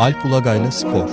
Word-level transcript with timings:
Alp 0.00 0.24
Ulagay'la 0.24 0.70
Spor 0.70 1.08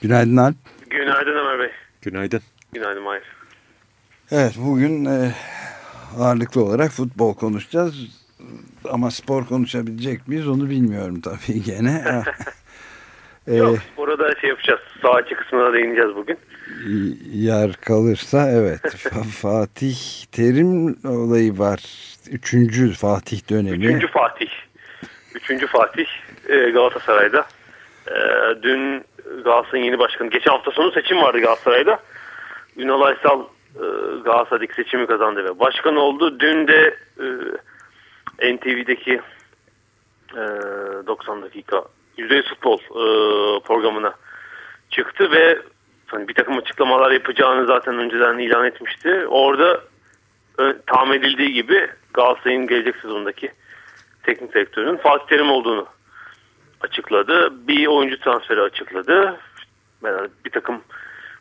Günaydın 0.00 0.36
Alp. 0.36 0.56
Günaydın 0.90 1.30
Ömer 1.30 1.58
Bey. 1.58 1.70
Günaydın. 2.02 2.40
Günaydın 2.72 3.02
Mahir. 3.02 3.22
Evet 4.30 4.54
bugün 4.58 5.04
e, 5.04 5.32
ağırlıklı 6.18 6.64
olarak 6.64 6.90
futbol 6.90 7.34
konuşacağız. 7.34 7.94
Ama 8.90 9.10
spor 9.10 9.46
konuşabilecek 9.46 10.28
miyiz 10.28 10.48
onu 10.48 10.70
bilmiyorum 10.70 11.20
tabii 11.20 11.62
gene. 11.62 12.04
e, 13.46 13.54
Yok 13.54 13.78
orada 13.96 14.34
şey 14.40 14.50
yapacağız. 14.50 14.80
Sağ 15.02 15.20
içi 15.20 15.34
kısmına 15.34 15.72
değineceğiz 15.72 16.16
bugün. 16.16 16.38
Yer 17.32 17.72
kalırsa 17.72 18.50
evet. 18.50 18.80
Fatih 19.42 19.96
Terim 20.32 20.96
olayı 21.04 21.58
var. 21.58 21.80
Üçüncü 22.30 22.92
Fatih 22.92 23.50
dönemi. 23.50 23.86
Üçüncü 23.86 24.06
Fatih. 24.06 24.48
Üçüncü 25.34 25.66
Fatih 25.66 26.06
e, 26.48 26.70
Galatasaray'da. 26.70 27.46
E, 28.08 28.16
dün 28.62 29.04
Galatasaray'ın 29.44 29.84
yeni 29.84 29.98
başkanı. 29.98 30.30
Geçen 30.30 30.50
hafta 30.50 30.70
sonu 30.70 30.92
seçim 30.92 31.16
vardı 31.16 31.40
Galatasaray'da. 31.40 32.00
Ünal 32.76 33.00
Aysal 33.00 33.40
e, 33.74 33.84
Galatasaray'daki 34.24 34.74
seçimi 34.74 35.06
kazandı 35.06 35.44
ve 35.44 35.58
başkan 35.58 35.96
oldu. 35.96 36.40
Dün 36.40 36.68
de 36.68 36.96
NTV'deki 38.42 39.20
e, 40.32 40.42
90 41.06 41.42
dakika 41.42 41.84
%100 42.18 42.48
futbol 42.48 42.78
programına 43.60 44.14
çıktı 44.90 45.30
ve 45.30 45.58
hani 46.12 46.28
bir 46.28 46.34
takım 46.34 46.58
açıklamalar 46.58 47.10
yapacağını 47.10 47.66
zaten 47.66 47.98
önceden 47.98 48.38
ilan 48.38 48.66
etmişti. 48.66 49.26
Orada 49.26 49.80
e, 50.60 50.62
tahmin 50.86 51.18
edildiği 51.18 51.52
gibi 51.52 51.88
Galatasaray'ın 52.14 52.66
gelecek 52.66 52.96
sezondaki 52.96 53.52
teknik 54.22 54.54
direktörünün 54.54 54.96
Fatih 54.96 55.26
Terim 55.26 55.50
olduğunu 55.50 55.86
açıkladı. 56.80 57.68
Bir 57.68 57.86
oyuncu 57.86 58.20
transferi 58.20 58.60
açıkladı. 58.60 59.36
Yani 60.04 60.28
bir 60.44 60.50
takım 60.50 60.82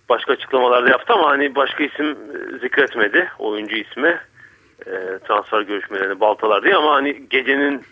başka 0.09 0.33
açıklamalar 0.33 0.85
da 0.85 0.89
yaptı 0.89 1.13
ama 1.13 1.29
hani 1.29 1.55
başka 1.55 1.83
isim 1.83 2.17
zikretmedi. 2.61 3.29
Oyuncu 3.39 3.75
ismi 3.75 4.19
e, 4.85 4.91
transfer 5.27 5.61
görüşmelerini 5.61 6.19
baltalar 6.19 6.63
diye 6.63 6.75
ama 6.75 6.95
hani 6.95 7.29
gecenin 7.29 7.83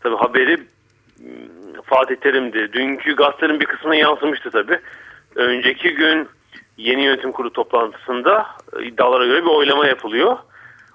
tabi 0.00 0.16
haberi 0.16 0.58
Fatih 1.84 2.16
Terim'di. 2.16 2.72
Dünkü 2.72 3.16
gazetenin 3.16 3.60
bir 3.60 3.66
kısmına 3.66 3.94
yansımıştı 3.94 4.50
tabi. 4.50 4.80
Önceki 5.34 5.94
gün 5.94 6.28
yeni 6.76 7.02
yönetim 7.02 7.32
kurulu 7.32 7.52
toplantısında 7.52 8.46
iddialara 8.82 9.26
göre 9.26 9.42
bir 9.42 9.50
oylama 9.50 9.86
yapılıyor. 9.86 10.36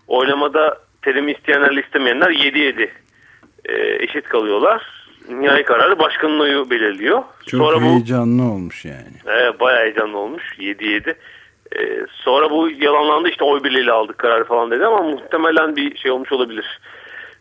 Oylamada 0.08 0.78
Terim'i 1.02 1.32
isteyenlerle 1.32 1.82
istemeyenler 1.82 2.30
7-7 2.30 2.90
e, 3.66 4.04
eşit 4.04 4.24
kalıyorlar 4.24 4.98
nihai 5.30 5.64
kararı 5.64 6.00
başkanın 6.00 6.40
oyu 6.40 6.70
belirliyor. 6.70 7.24
Çok 7.46 7.62
sonra 7.62 7.82
heyecanlı 7.82 8.44
bu, 8.44 8.52
olmuş 8.52 8.86
yani. 8.86 9.40
E, 9.40 9.60
bayağı 9.60 9.84
heyecanlı 9.84 10.18
olmuş. 10.18 10.44
7-7. 10.60 11.16
E, 11.76 12.06
sonra 12.10 12.52
bu 12.52 12.70
yalanlandı 12.70 13.30
işte 13.30 13.44
oy 13.44 13.64
birliğiyle 13.64 13.92
aldık 13.92 14.18
kararı 14.18 14.44
falan 14.44 14.72
dedi 14.72 14.86
ama 14.86 15.02
muhtemelen 15.02 15.76
bir 15.76 15.98
şey 15.98 16.12
olmuş 16.12 16.32
olabilir. 16.32 16.80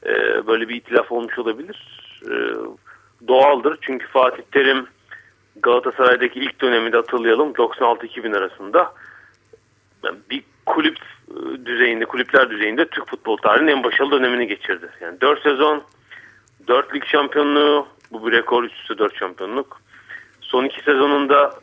E, 0.06 0.46
böyle 0.46 0.68
bir 0.68 0.74
itilaf 0.74 1.12
olmuş 1.12 1.38
olabilir. 1.38 1.86
E, 2.22 2.34
doğaldır 3.28 3.78
çünkü 3.80 4.06
Fatih 4.06 4.42
Terim 4.52 4.86
Galatasaray'daki 5.62 6.40
ilk 6.40 6.60
döneminde 6.60 6.96
hatırlayalım 6.96 7.52
96-2000 7.52 8.36
arasında 8.36 8.94
yani 10.04 10.18
bir 10.30 10.42
kulüp 10.66 10.98
e, 11.30 11.66
düzeyinde, 11.66 12.04
kulüpler 12.04 12.50
düzeyinde 12.50 12.86
Türk 12.88 13.08
futbol 13.08 13.36
tarihinin 13.36 13.72
en 13.72 13.84
başarılı 13.84 14.10
dönemini 14.10 14.46
geçirdi. 14.46 14.88
Yani 15.00 15.20
4 15.20 15.42
sezon 15.42 15.82
4 16.68 16.94
lig 16.94 17.04
şampiyonluğu, 17.04 17.86
bu 18.12 18.26
bir 18.26 18.32
rekor 18.32 18.64
üst 18.64 18.80
üste 18.80 18.98
4 18.98 19.16
şampiyonluk. 19.16 19.80
Son 20.40 20.64
iki 20.64 20.82
sezonunda 20.82 21.54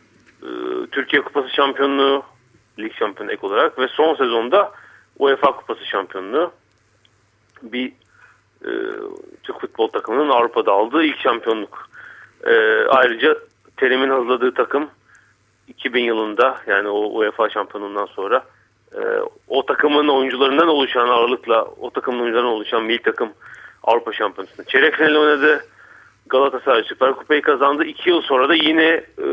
e, 0.41 0.49
Türkiye 0.91 1.21
Kupası 1.21 1.49
şampiyonluğu, 1.49 2.23
lig 2.79 2.93
şampiyonu 2.93 3.31
ek 3.31 3.47
olarak 3.47 3.79
ve 3.79 3.87
son 3.87 4.15
sezonda 4.15 4.71
UEFA 5.19 5.55
Kupası 5.55 5.85
şampiyonluğu. 5.85 6.51
Bir 7.61 7.87
e, 8.61 8.71
Türk 9.43 9.61
futbol 9.61 9.87
takımının 9.87 10.29
Avrupa'da 10.29 10.71
aldığı 10.71 11.03
ilk 11.03 11.19
şampiyonluk. 11.19 11.89
E, 12.43 12.53
ayrıca 12.89 13.37
Terim'in 13.83 14.09
hazırladığı 14.09 14.53
takım 14.53 14.89
2000 15.67 16.03
yılında 16.03 16.57
yani 16.67 16.87
o 16.87 17.17
UEFA 17.17 17.49
şampiyonundan 17.49 18.05
sonra 18.05 18.43
e, 18.95 19.01
o 19.47 19.65
takımın 19.65 20.07
oyuncularından 20.07 20.67
oluşan 20.67 21.07
ağırlıkla 21.07 21.65
o 21.79 21.89
takımın 21.89 22.19
oyuncularından 22.19 22.53
oluşan 22.53 22.83
milli 22.83 23.01
takım 23.01 23.29
Avrupa 23.83 24.13
Şampiyonası'nda. 24.13 24.63
Çeyrek 24.63 24.95
final 24.95 25.15
oynadı. 25.15 25.65
Galatasaray 26.29 26.83
Süper 26.83 27.13
Kupayı 27.13 27.41
kazandı. 27.41 27.85
İki 27.85 28.09
yıl 28.09 28.21
sonra 28.21 28.49
da 28.49 28.55
yine 28.55 29.03
e, 29.17 29.27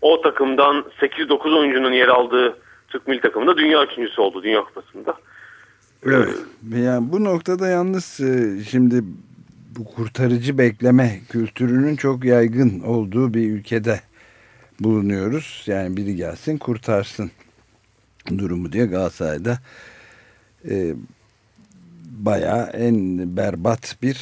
o 0.00 0.20
takımdan 0.20 0.84
8-9 1.00 1.58
oyuncunun 1.58 1.92
yer 1.92 2.08
aldığı 2.08 2.58
Türk 2.88 3.08
milli 3.08 3.20
takımında 3.20 3.56
dünya 3.56 3.84
üçüncüsü 3.84 4.20
oldu 4.20 4.42
Dünya 4.42 4.64
Kupası'nda. 4.64 5.14
Evet. 6.06 6.34
Yani 6.74 7.12
bu 7.12 7.24
noktada 7.24 7.68
yalnız 7.68 8.20
e, 8.20 8.64
şimdi 8.70 9.04
bu 9.76 9.84
kurtarıcı 9.84 10.58
bekleme 10.58 11.20
kültürünün 11.28 11.96
çok 11.96 12.24
yaygın 12.24 12.80
olduğu 12.80 13.34
bir 13.34 13.50
ülkede 13.50 14.00
bulunuyoruz. 14.80 15.62
Yani 15.66 15.96
biri 15.96 16.16
gelsin 16.16 16.58
kurtarsın 16.58 17.30
durumu 18.38 18.72
diye 18.72 18.86
Galatasaray'da 18.86 19.58
e, 20.70 20.94
bayağı 22.10 22.66
en 22.66 23.18
berbat 23.36 23.96
bir 24.02 24.20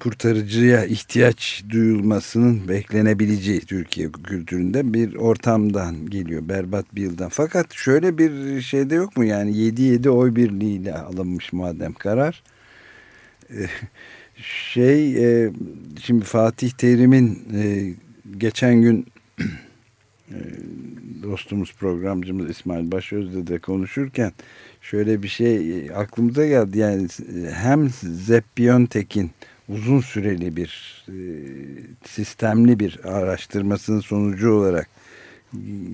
kurtarıcıya 0.00 0.84
ihtiyaç 0.84 1.64
duyulmasının 1.70 2.68
beklenebileceği 2.68 3.60
Türkiye 3.60 4.12
kültüründe 4.12 4.94
bir 4.94 5.14
ortamdan 5.14 6.06
geliyor. 6.10 6.48
Berbat 6.48 6.94
bir 6.94 7.02
yıldan. 7.02 7.28
Fakat 7.28 7.72
şöyle 7.74 8.18
bir 8.18 8.60
şey 8.60 8.90
de 8.90 8.94
yok 8.94 9.16
mu? 9.16 9.24
Yani 9.24 9.50
7-7 9.50 10.08
oy 10.08 10.36
birliğiyle 10.36 10.94
alınmış 10.94 11.52
madem 11.52 11.92
karar. 11.92 12.42
Şey 14.36 15.16
eh, 15.44 15.52
şimdi 16.02 16.24
Fatih 16.24 16.70
Terim'in 16.70 17.42
eh, 17.54 17.94
geçen 18.38 18.82
gün 18.82 19.06
dostumuz 21.22 21.74
programcımız 21.74 22.50
İsmail 22.50 22.92
Başöz'de 22.92 23.46
de 23.46 23.58
konuşurken 23.58 24.32
şöyle 24.80 25.22
bir 25.22 25.28
şey 25.28 25.86
e, 25.86 25.92
aklımıza 25.92 26.46
geldi. 26.46 26.78
Yani 26.78 27.08
hem 27.54 27.88
Zeppiontek'in 28.02 29.30
uzun 29.68 30.00
süreli 30.00 30.56
bir 30.56 31.04
e, 31.08 31.16
sistemli 32.04 32.80
bir 32.80 33.00
araştırmasının 33.04 34.00
sonucu 34.00 34.52
olarak 34.52 34.86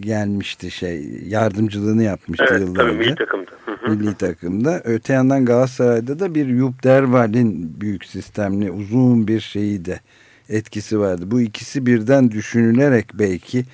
gelmişti 0.00 0.70
şey 0.70 1.05
yardımcılığını 1.26 2.03
yapmıştı 2.03 2.47
evet, 2.50 2.60
yıllar 2.60 2.75
tabii, 2.75 2.91
önce. 2.91 2.99
Milli 2.99 3.15
takımda. 3.15 3.50
Milli 3.88 4.15
takımda. 4.15 4.82
Öte 4.84 5.12
yandan 5.12 5.44
Galatasaray'da 5.44 6.19
da 6.19 6.34
bir 6.34 6.47
Yup 6.47 6.84
Derval'in 6.84 7.81
büyük 7.81 8.04
sistemli 8.04 8.71
uzun 8.71 9.28
bir 9.28 9.41
şeyi 9.41 9.84
de 9.84 10.00
etkisi 10.49 11.00
vardı. 11.00 11.22
Bu 11.26 11.41
ikisi 11.41 11.87
birden 11.87 12.31
düşünülerek 12.31 13.06
belki 13.15 13.65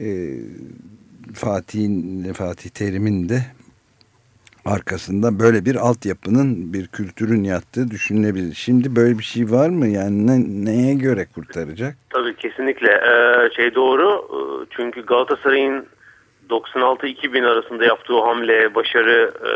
e, 0.00 0.36
Fatih'in 1.34 2.32
Fatih 2.32 2.70
Terim'in 2.70 3.28
de 3.28 3.42
arkasında 4.64 5.40
böyle 5.40 5.64
bir 5.64 5.76
altyapının 5.76 6.72
bir 6.72 6.86
kültürün 6.86 7.44
yattığı 7.44 7.90
düşünülebilir. 7.90 8.54
Şimdi 8.54 8.96
böyle 8.96 9.18
bir 9.18 9.24
şey 9.24 9.50
var 9.50 9.68
mı? 9.68 9.86
Yani 9.86 10.26
ne, 10.26 10.64
neye 10.64 10.94
göre 10.94 11.26
kurtaracak? 11.34 11.96
Tabii 12.10 12.36
kesinlikle. 12.36 12.90
Ee, 12.90 13.50
şey 13.56 13.74
doğru. 13.74 14.28
Ee, 14.32 14.66
çünkü 14.76 15.06
Galatasaray'ın 15.06 15.86
96-2000 16.50 17.46
arasında 17.46 17.84
yaptığı 17.84 18.20
hamle, 18.20 18.74
başarı 18.74 19.32
e, 19.44 19.50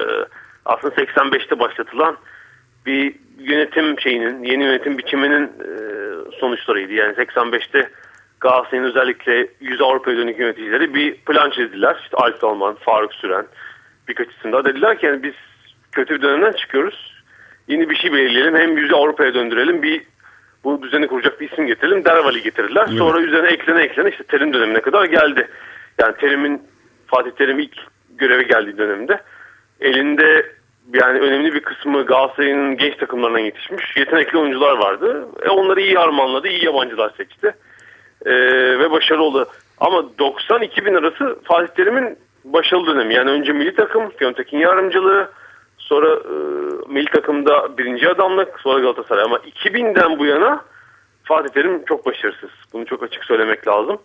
aslında 0.64 0.94
85'te 0.94 1.58
başlatılan 1.58 2.17
bir 2.87 3.14
yönetim 3.38 4.00
şeyinin, 4.00 4.43
yeni 4.43 4.64
yönetim 4.64 4.99
biçiminin 4.99 5.44
e, 5.44 5.69
sonuçlarıydı. 6.41 6.93
Yani 6.93 7.12
85'te 7.12 7.91
Galatasaray'ın 8.41 8.85
özellikle 8.85 9.46
100 9.61 9.81
Avrupa 9.81 10.11
dönük 10.11 10.38
yöneticileri 10.38 10.94
bir 10.94 11.14
plan 11.14 11.50
çizdiler. 11.50 11.96
İşte 12.02 12.17
Alp 12.17 12.38
Salman, 12.38 12.75
Faruk 12.75 13.14
Süren, 13.14 13.47
birkaç 14.08 14.29
isim 14.29 14.52
daha 14.52 14.64
dediler 14.64 14.99
ki 14.99 15.06
yani 15.06 15.23
biz 15.23 15.35
kötü 15.93 16.14
bir 16.14 16.23
dönemden 16.23 16.52
çıkıyoruz. 16.52 17.23
Yeni 17.69 17.90
bir 17.90 17.97
şey 17.97 18.12
belirleyelim. 18.12 18.56
Hem 18.56 18.79
yüzü 18.79 18.94
Avrupa'ya 18.94 19.35
döndürelim. 19.35 19.82
Bir 19.82 20.02
bu 20.64 20.82
düzeni 20.82 21.06
kuracak 21.06 21.40
bir 21.40 21.50
isim 21.50 21.67
getirelim. 21.67 22.05
Dervali 22.05 22.43
getirdiler. 22.43 22.87
Evet. 22.88 22.99
Sonra 22.99 23.20
üzerine 23.20 23.49
eklene 23.49 23.82
eklene 23.82 24.11
işte 24.11 24.25
Terim 24.25 24.52
dönemine 24.55 24.81
kadar 24.81 25.05
geldi. 25.05 25.49
Yani 26.00 26.17
Terim'in 26.17 26.62
Fatih 27.06 27.30
Terim 27.30 27.58
ilk 27.58 27.76
göreve 28.18 28.42
geldiği 28.42 28.78
dönemde 28.78 29.20
elinde 29.80 30.46
yani 30.92 31.20
önemli 31.20 31.54
bir 31.54 31.60
kısmı 31.60 32.06
Galatasaray'ın 32.06 32.76
genç 32.76 32.96
takımlarından 32.96 33.38
yetişmiş 33.38 33.96
yetenekli 33.96 34.38
oyuncular 34.38 34.76
vardı. 34.76 35.28
E 35.42 35.48
onları 35.48 35.80
iyi 35.80 35.94
harmanladı, 35.94 36.48
iyi 36.48 36.64
yabancılar 36.64 37.12
seçti. 37.16 37.54
E, 38.26 38.32
ve 38.78 38.90
başarılı 38.90 39.22
oldu. 39.22 39.48
Ama 39.80 39.98
90-2000 40.18 40.98
arası 40.98 41.38
Fatih 41.44 41.74
Terim'in 41.74 42.18
başarılı 42.44 42.86
dönemi. 42.86 43.14
Yani 43.14 43.30
önce 43.30 43.52
milli 43.52 43.74
takım, 43.74 44.10
Piyontek'in 44.10 44.58
yardımcılığı, 44.58 45.30
sonra 45.78 46.08
e, 46.14 46.34
milli 46.88 47.10
takımda 47.10 47.78
birinci 47.78 48.08
adamlık, 48.08 48.60
sonra 48.60 48.80
Galatasaray. 48.80 49.24
Ama 49.24 49.36
2000'den 49.36 50.18
bu 50.18 50.26
yana 50.26 50.64
Fatih 51.24 51.50
Terim 51.50 51.84
çok 51.84 52.06
başarısız. 52.06 52.50
Bunu 52.72 52.86
çok 52.86 53.02
açık 53.02 53.24
söylemek 53.24 53.68
lazım. 53.68 53.98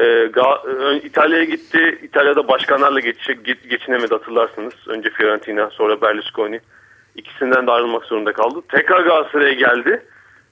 E, 0.00 0.30
İtalya'ya 1.02 1.44
gitti. 1.44 1.98
İtalya'da 2.02 2.48
başkanlarla 2.48 3.00
geç, 3.00 3.30
geçinemedi 3.70 4.14
hatırlarsınız. 4.14 4.74
Önce 4.86 5.10
Fiorentina, 5.10 5.70
sonra 5.70 6.00
Berlusconi. 6.00 6.60
İkisinden 7.14 7.66
de 7.66 7.70
ayrılmak 7.70 8.04
zorunda 8.04 8.32
kaldı. 8.32 8.62
Tekrar 8.68 9.00
Galatasaray'a 9.00 9.52
geldi. 9.52 10.02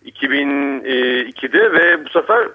2002'de 0.05 1.73
ve 1.73 2.05
bu 2.05 2.09
sefer 2.09 2.49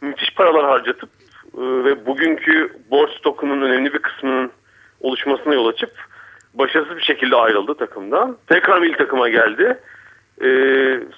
müthiş 0.00 0.34
paralar 0.34 0.64
harcatıp 0.64 1.10
e, 1.58 1.60
ve 1.60 2.06
bugünkü 2.06 2.72
borç 2.90 3.10
stokunun 3.10 3.62
önemli 3.62 3.92
bir 3.94 3.98
kısmının 3.98 4.50
oluşmasına 5.00 5.54
yol 5.54 5.66
açıp 5.66 5.92
başarısız 6.54 6.96
bir 6.96 7.02
şekilde 7.02 7.36
ayrıldı 7.36 7.74
takımdan. 7.74 8.36
Tekrar 8.46 8.78
milli 8.78 8.96
takıma 8.96 9.28
geldi. 9.28 9.78
E, 10.42 10.48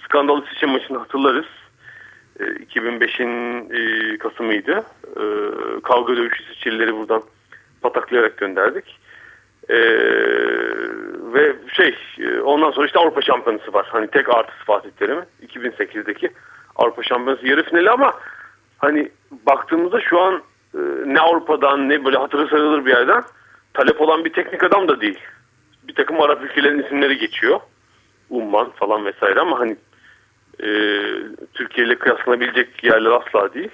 skandal 0.04 0.42
İsviçre 0.42 0.66
maçını 0.66 0.98
hatırlarız. 0.98 1.46
E, 2.42 2.64
2005'in 2.64 3.70
e, 3.70 4.18
Kasım'ıydı. 4.18 4.84
E, 5.16 5.24
kavga 5.82 6.16
dövüşü 6.16 6.42
İsviçrelileri 6.42 6.96
buradan 6.96 7.22
pataklayarak 7.82 8.36
gönderdik. 8.36 8.98
E, 9.68 9.78
ve 11.34 11.56
şey 11.72 11.96
e, 12.18 12.40
ondan 12.40 12.70
sonra 12.70 12.86
işte 12.86 12.98
Avrupa 12.98 13.22
Şampiyonası 13.22 13.72
var. 13.72 13.86
Hani 13.90 14.06
tek 14.06 14.34
artısı 14.34 14.64
Fatih 14.64 14.90
Terim'in 14.90 15.24
2008'deki 15.48 16.30
Avrupa 16.76 17.02
Şampiyonası 17.02 17.46
yarı 17.46 17.62
finali 17.62 17.90
ama 17.90 18.14
hani 18.78 19.10
baktığımızda 19.46 20.00
şu 20.00 20.20
an 20.20 20.42
e, 20.74 20.78
ne 21.06 21.20
Avrupa'dan 21.20 21.88
ne 21.88 22.04
böyle 22.04 22.16
hatırı 22.16 22.48
sayılır 22.48 22.84
bir 22.86 22.90
yerden 22.90 23.22
talep 23.74 24.00
olan 24.00 24.24
bir 24.24 24.32
teknik 24.32 24.64
adam 24.64 24.88
da 24.88 25.00
değil. 25.00 25.18
Bir 25.88 25.94
takım 25.94 26.20
Arap 26.20 26.42
ülkelerin 26.44 26.82
isimleri 26.82 27.18
geçiyor. 27.18 27.60
Umman 28.30 28.70
falan 28.70 29.04
vesaire 29.04 29.40
ama 29.40 29.58
hani 29.58 29.76
e, 30.60 30.68
Türkiye 31.54 31.86
ile 31.86 31.98
kıyaslanabilecek 31.98 32.84
yerler 32.84 33.10
asla 33.10 33.54
değil. 33.54 33.70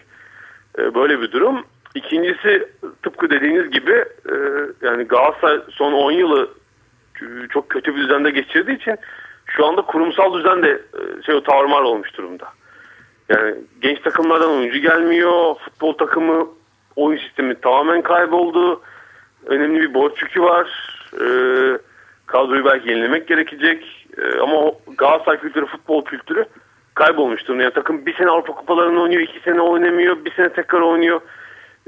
E, 0.79 0.95
böyle 0.95 1.21
bir 1.21 1.33
durum. 1.33 1.65
İkincisi 1.95 2.69
tıpkı 3.03 3.31
dediğiniz 3.31 3.71
gibi 3.71 4.05
e, 4.31 4.35
yani 4.83 5.05
Galatasaray 5.05 5.61
son 5.71 5.93
10 5.93 6.13
yılı 6.13 6.51
çok 7.51 7.69
kötü 7.69 7.97
bir 7.97 8.01
düzende 8.01 8.31
geçirdiği 8.31 8.77
için 8.77 8.97
şu 9.47 9.67
anda 9.67 9.83
kurumsal 9.83 10.35
düzende 10.35 10.71
e, 10.71 11.23
şey 11.23 11.35
o 11.35 11.43
tavrımar 11.43 11.83
olmuş 11.83 12.17
durumda. 12.17 12.49
Yani 13.29 13.55
genç 13.81 14.01
takımlardan 14.01 14.51
oyuncu 14.51 14.79
gelmiyor. 14.79 15.55
Futbol 15.55 15.93
takımı 15.93 16.49
oyun 16.97 17.19
sistemi 17.19 17.61
tamamen 17.61 18.03
kayboldu. 18.03 18.81
Önemli 19.47 19.81
bir 19.81 19.95
borç 19.95 20.23
yükü 20.23 20.43
var. 20.43 20.99
E, 21.15 21.27
kadroyu 22.27 22.65
belki 22.65 22.89
yenilemek 22.91 23.29
gerekecek. 23.29 24.07
E, 24.19 24.39
ama 24.39 24.73
Galatasaray 24.99 25.41
kültürü, 25.41 25.67
futbol 25.67 26.05
kültürü 26.05 26.45
kaybolmuş 26.99 27.47
durumda. 27.47 27.62
Yani 27.62 27.75
takım 27.75 28.06
bir 28.06 28.15
sene 28.15 28.31
Avrupa 28.31 28.55
Kupalarını 28.55 29.03
oynuyor, 29.03 29.23
iki 29.23 29.41
sene 29.41 29.61
oynamıyor, 29.61 30.25
bir 30.25 30.31
sene 30.31 30.49
tekrar 30.49 30.81
oynuyor. 30.81 31.21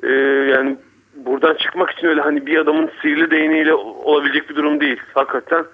E, 0.02 0.08
yani 0.50 0.76
buradan 1.14 1.54
çıkmak 1.54 1.90
için 1.90 2.06
öyle 2.06 2.20
hani 2.20 2.46
bir 2.46 2.58
adamın 2.58 2.90
sihirli 3.02 3.30
değneğiyle 3.30 3.74
olabilecek 3.74 4.50
bir 4.50 4.56
durum 4.56 4.80
değil. 4.80 5.00
Hakikaten 5.14 5.64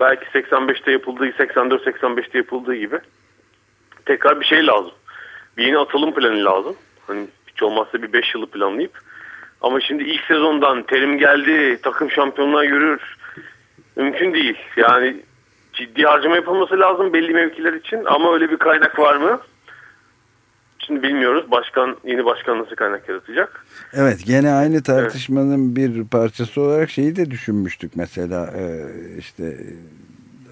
belki 0.00 0.24
85'te 0.24 0.92
yapıldığı, 0.92 1.26
84-85'te 1.26 2.38
yapıldığı 2.38 2.74
gibi 2.74 2.98
tekrar 4.06 4.40
bir 4.40 4.46
şey 4.46 4.66
lazım. 4.66 4.92
Bir 5.56 5.66
yeni 5.66 5.78
atılım 5.78 6.14
planı 6.14 6.44
lazım. 6.44 6.76
Hani 7.06 7.26
hiç 7.46 7.62
olmazsa 7.62 8.02
bir 8.02 8.12
5 8.12 8.34
yılı 8.34 8.46
planlayıp. 8.46 9.00
Ama 9.60 9.80
şimdi 9.80 10.02
ilk 10.02 10.24
sezondan 10.24 10.82
terim 10.82 11.18
geldi, 11.18 11.78
takım 11.82 12.10
şampiyonluğa 12.10 12.64
yürür. 12.64 13.16
Mümkün 13.96 14.34
değil. 14.34 14.58
Yani 14.76 15.16
ciddi 15.74 16.02
harcama 16.02 16.36
yapılması 16.36 16.80
lazım 16.80 17.12
belli 17.12 17.32
mevkiler 17.32 17.72
için. 17.72 18.04
Ama 18.04 18.34
öyle 18.34 18.50
bir 18.50 18.56
kaynak 18.56 18.98
var 18.98 19.16
mı? 19.16 19.40
Şimdi 20.78 21.02
bilmiyoruz. 21.02 21.50
Başkan 21.50 21.96
yeni 22.04 22.24
başkan 22.24 22.58
nasıl 22.58 22.76
kaynak 22.76 23.08
yaratacak? 23.08 23.66
Evet 23.92 24.26
gene 24.26 24.50
aynı 24.50 24.82
tartışmanın 24.82 25.66
evet. 25.66 25.76
bir 25.76 26.08
parçası 26.08 26.60
olarak 26.60 26.90
şeyi 26.90 27.16
de 27.16 27.30
düşünmüştük 27.30 27.92
mesela 27.96 28.50
e, 28.56 28.86
işte 29.18 29.56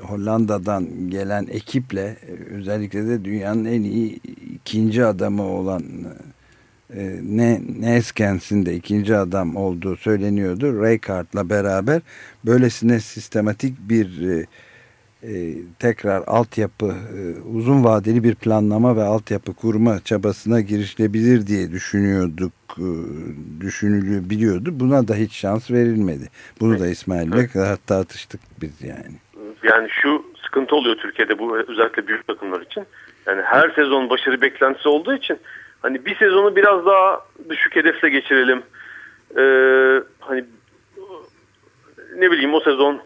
Hollanda'dan 0.03 1.11
gelen 1.11 1.47
ekiple 1.51 2.17
özellikle 2.51 3.09
de 3.09 3.25
dünyanın 3.25 3.65
en 3.65 3.83
iyi 3.83 4.21
ikinci 4.55 5.05
adamı 5.05 5.43
olan 5.43 5.83
e, 6.97 7.21
ne 7.23 7.61
Neskens'in 7.81 8.67
de 8.67 8.75
ikinci 8.75 9.17
adam 9.17 9.57
olduğu 9.57 9.97
söyleniyordu. 9.97 10.85
Rijkaard'la 10.85 11.51
beraber 11.51 12.03
böylesine 12.47 13.01
sistematik 13.01 13.79
bir 13.79 14.29
e, 14.29 14.47
e, 15.23 15.33
tekrar 15.79 16.23
altyapı 16.27 16.87
e, 16.87 17.21
uzun 17.57 17.85
vadeli 17.85 18.25
bir 18.25 18.35
planlama 18.35 18.97
ve 18.97 19.03
altyapı 19.03 19.55
kurma 19.55 20.01
çabasına 20.05 20.61
girişilebilir 20.61 21.47
diye 21.47 21.71
düşünüyorduk 21.71 22.53
e, 22.79 22.89
düşünülüyor 23.61 24.31
biliyordu. 24.31 24.71
Buna 24.73 25.09
da 25.09 25.15
hiç 25.15 25.33
şans 25.33 25.71
verilmedi. 25.71 26.29
Bunu 26.61 26.81
da 26.81 26.87
İsmail'le 26.87 27.33
evet. 27.35 27.87
tartıştık 27.87 28.41
biz 28.63 28.83
yani. 28.83 29.17
Yani 29.63 29.89
şu 29.91 30.25
sıkıntı 30.45 30.77
oluyor 30.77 30.97
Türkiye'de 30.97 31.39
bu 31.39 31.59
özellikle 31.59 32.07
büyük 32.07 32.27
takımlar 32.27 32.61
için. 32.61 32.85
Yani 33.27 33.43
her 33.43 33.71
sezon 33.71 34.11
başarı 34.11 34.41
beklentisi 34.41 34.89
olduğu 34.89 35.15
için 35.15 35.39
hani 35.83 36.05
bir 36.07 36.17
sezonu 36.17 36.57
biraz 36.57 36.87
daha 36.87 37.21
düşük 37.51 37.77
hedefle 37.77 38.09
geçirelim. 38.09 38.63
Ee, 39.37 40.03
hani 40.21 40.45
ne 42.17 42.31
bileyim 42.31 42.55
o 42.55 42.61
sezon 42.61 43.01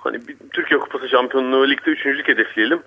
hani 0.00 0.28
bir 0.28 0.36
Türkiye 0.52 0.80
Kupası 0.80 1.08
şampiyonluğu 1.08 1.70
ligde 1.70 1.90
üçüncülük 1.90 2.28
hedefleyelim. 2.28 2.82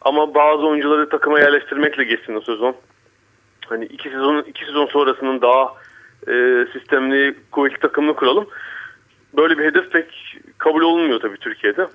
Ama 0.00 0.34
bazı 0.34 0.66
oyuncuları 0.66 1.08
takıma 1.08 1.40
yerleştirmekle 1.40 2.04
geçsin 2.04 2.34
o 2.34 2.40
sezon. 2.40 2.76
Hani 3.66 3.84
iki 3.84 4.10
sezon 4.10 4.42
iki 4.42 4.64
sezon 4.64 4.86
sonrasının 4.86 5.40
daha 5.40 5.74
e, 6.28 6.66
sistemli 6.72 7.34
kuvvetli 7.50 7.78
takımını 7.78 8.14
kuralım. 8.14 8.48
Böyle 9.36 9.58
bir 9.58 9.64
hedef 9.64 9.92
pek 9.92 10.36
kabul 10.58 10.82
olunmuyor 10.82 11.20
tabii 11.20 11.36
Türkiye'de. 11.36 11.88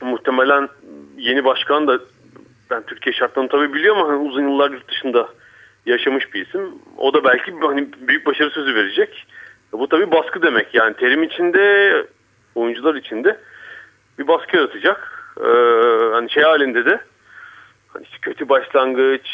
Muhtemelen 0.00 0.68
yeni 1.16 1.44
başkan 1.44 1.88
da 1.88 2.00
ben 2.70 2.82
Türkiye 2.82 3.12
şartlarını 3.12 3.48
tabii 3.48 3.74
biliyorum 3.74 4.02
ama 4.02 4.12
hani 4.12 4.28
uzun 4.28 4.42
yıllar 4.42 4.70
yurt 4.70 4.88
dışında 4.88 5.28
yaşamış 5.86 6.34
bir 6.34 6.46
isim. 6.46 6.74
O 6.96 7.14
da 7.14 7.24
belki 7.24 7.54
hani 7.62 7.88
büyük 8.08 8.26
başarı 8.26 8.50
sözü 8.50 8.74
verecek. 8.74 9.26
Bu 9.72 9.88
tabii 9.88 10.10
baskı 10.10 10.42
demek. 10.42 10.74
Yani 10.74 10.94
terim 10.94 11.22
içinde, 11.22 11.92
oyuncular 12.54 12.94
içinde 12.94 13.40
bir 14.18 14.28
baskı 14.28 14.56
yaratacak. 14.56 15.28
Ee, 15.40 15.44
hani 16.12 16.30
şey 16.30 16.42
halinde 16.42 16.84
de 16.84 17.00
hani 17.88 18.06
kötü 18.22 18.48
başlangıç, 18.48 19.26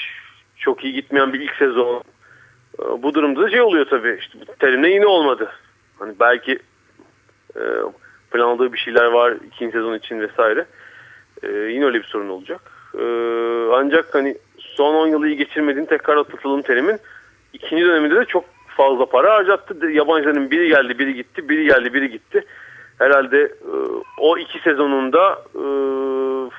çok 0.56 0.84
iyi 0.84 0.92
gitmeyen 0.92 1.32
bir 1.32 1.40
ilk 1.40 1.54
sezon. 1.54 2.02
Ee, 2.78 3.02
bu 3.02 3.14
durumda 3.14 3.42
da 3.42 3.50
şey 3.50 3.60
oluyor 3.60 3.86
tabii. 3.90 4.18
İşte 4.20 4.38
terimde 4.58 4.88
yine 4.88 5.06
olmadı. 5.06 5.52
Hani 5.98 6.14
belki 6.20 6.58
e, 7.56 7.62
planladığı 8.30 8.72
bir 8.72 8.78
şeyler 8.78 9.04
var 9.04 9.34
ikinci 9.46 9.72
sezon 9.72 9.94
için 9.94 10.20
vesaire. 10.20 10.66
E, 11.42 11.48
yine 11.48 11.84
öyle 11.84 11.98
bir 11.98 12.04
sorun 12.04 12.28
olacak. 12.28 12.60
E, 12.98 13.04
ancak 13.72 14.14
hani 14.14 14.38
son 14.58 14.94
10 14.94 15.06
yılı 15.06 15.28
iyi 15.28 15.36
geçirmediğini 15.36 15.88
tekrar 15.88 16.16
hatırlatalım 16.16 16.62
terimin. 16.62 16.98
ikinci 17.52 17.84
döneminde 17.84 18.16
de 18.16 18.24
çok 18.24 18.44
fazla 18.76 19.06
para 19.06 19.34
harcattı. 19.34 19.90
Yabancıların 19.90 20.50
biri 20.50 20.68
geldi 20.68 20.98
biri 20.98 21.14
gitti, 21.14 21.48
biri 21.48 21.64
geldi 21.64 21.94
biri 21.94 22.10
gitti. 22.10 22.44
Herhalde 22.98 23.42
e, 23.42 23.76
o 24.18 24.38
iki 24.38 24.58
sezonunda 24.58 25.42
e, 25.54 25.64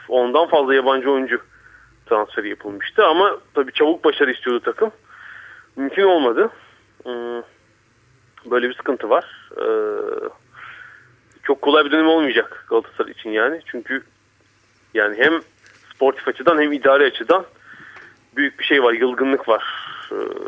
ondan 0.09 0.47
fazla 0.47 0.75
yabancı 0.75 1.11
oyuncu 1.11 1.41
transferi 2.05 2.49
yapılmıştı. 2.49 3.05
Ama 3.05 3.37
tabii 3.53 3.71
çabuk 3.71 4.03
başarı 4.05 4.31
istiyordu 4.31 4.61
takım. 4.65 4.91
Mümkün 5.75 6.03
olmadı. 6.03 6.49
E, 7.05 7.11
böyle 8.51 8.69
bir 8.69 8.73
sıkıntı 8.73 9.09
var. 9.09 9.49
Çok 11.43 11.61
kolay 11.61 11.85
bir 11.85 11.91
dönem 11.91 12.07
olmayacak 12.07 12.65
Galatasaray 12.69 13.11
için 13.11 13.29
yani. 13.29 13.61
Çünkü 13.65 14.03
yani 14.93 15.17
hem 15.17 15.41
sportif 15.93 16.27
açıdan 16.27 16.61
hem 16.61 16.73
idari 16.73 17.03
açıdan 17.03 17.45
büyük 18.35 18.59
bir 18.59 18.63
şey 18.63 18.83
var, 18.83 18.93
yılgınlık 18.93 19.49
var. 19.49 19.63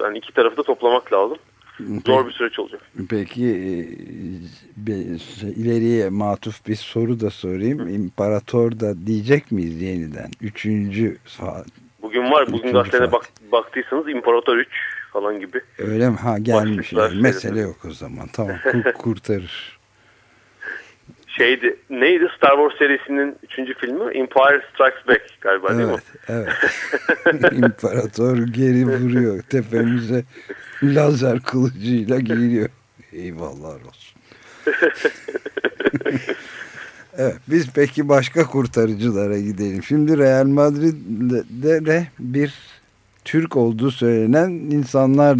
Yani 0.01 0.17
iki 0.17 0.33
tarafı 0.33 0.57
da 0.57 0.63
toplamak 0.63 1.13
lazım. 1.13 1.37
Peki, 1.77 2.01
Zor 2.05 2.27
bir 2.27 2.31
süreç 2.31 2.59
olacak. 2.59 2.81
Peki 3.09 3.45
e, 3.45 4.91
ileriye 5.49 6.09
matuf 6.09 6.67
bir 6.67 6.75
soru 6.75 7.19
da 7.19 7.29
sorayım. 7.29 7.79
Hı. 7.79 7.89
İmparator 7.89 8.71
da 8.79 9.07
diyecek 9.07 9.51
miyiz 9.51 9.81
yeniden? 9.81 10.31
Üçüncü 10.41 11.17
Bugün 12.01 12.31
var. 12.31 12.51
Bugün 12.51 12.73
gazetene 12.73 13.11
bak, 13.11 13.29
baktıysanız 13.51 14.09
İmparator 14.09 14.57
3 14.57 14.67
falan 15.13 15.39
gibi. 15.39 15.61
Öyle 15.77 16.09
mi? 16.09 16.15
Ha 16.15 16.37
gelmiş. 16.37 16.93
Yani. 16.93 17.21
Mesele 17.21 17.59
yok 17.59 17.85
o 17.87 17.91
zaman. 17.91 18.27
Tamam 18.33 18.55
kurtarır 18.97 19.76
şeydi 21.37 21.75
neydi 21.89 22.27
Star 22.37 22.51
Wars 22.51 22.77
serisinin 22.77 23.35
üçüncü 23.43 23.73
filmi 23.73 24.03
Empire 24.03 24.61
Strikes 24.73 25.07
Back 25.07 25.41
galiba 25.41 25.67
evet, 25.71 25.79
değil 25.79 25.89
mi? 25.89 25.97
Evet. 26.27 26.49
İmparator 27.53 28.37
geri 28.37 28.85
vuruyor 28.85 29.41
tepemize 29.41 30.23
lazer 30.83 31.39
kılıcıyla 31.39 32.19
geliyor. 32.19 32.69
eyvallah 33.13 33.75
olsun. 33.75 34.17
evet, 37.17 37.35
biz 37.47 37.67
peki 37.75 38.09
başka 38.09 38.43
kurtarıcılara 38.43 39.37
gidelim. 39.37 39.83
Şimdi 39.83 40.17
Real 40.17 40.45
Madrid'de 40.45 41.85
de 41.85 42.07
bir 42.19 42.53
Türk 43.25 43.57
olduğu 43.57 43.91
söylenen 43.91 44.49
insanlar 44.49 45.37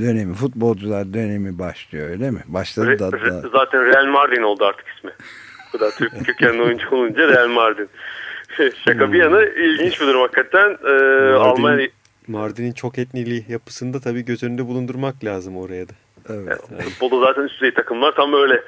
dönemi, 0.00 0.34
futbolcular 0.34 1.14
dönemi 1.14 1.58
başlıyor 1.58 2.10
öyle 2.10 2.30
mi? 2.30 2.40
Başladı 2.46 2.86
Re, 2.86 2.98
da, 2.98 3.12
da. 3.12 3.48
Zaten 3.52 3.86
Real 3.86 4.06
Mardin 4.06 4.42
oldu 4.42 4.64
artık 4.64 4.86
ismi. 4.96 5.10
Bu 5.72 5.80
da 5.80 5.90
Türk 5.90 6.26
kökenli 6.26 6.62
oyuncu 6.62 6.88
olunca 6.90 7.28
Real 7.28 7.48
Mardin. 7.48 7.88
Şaka 8.84 9.12
bir 9.12 9.18
yana 9.18 9.42
ilginç 9.44 10.00
bir 10.00 10.06
durum 10.06 10.20
hakikaten. 10.20 10.70
Ee, 10.70 10.92
Mardin, 10.92 11.34
Almanya... 11.34 11.88
Mardin'in 12.28 12.72
çok 12.72 12.98
etnili 12.98 13.44
yapısında 13.48 14.00
tabii 14.00 14.24
göz 14.24 14.42
önünde 14.42 14.66
bulundurmak 14.66 15.24
lazım 15.24 15.56
oraya 15.56 15.88
da. 15.88 15.92
Evet. 16.28 16.60
Yani, 16.70 16.82
futbolda 16.82 17.26
zaten 17.26 17.42
üst 17.42 17.54
düzey 17.54 17.74
takımlar 17.74 18.12
tam 18.12 18.32
öyle 18.32 18.62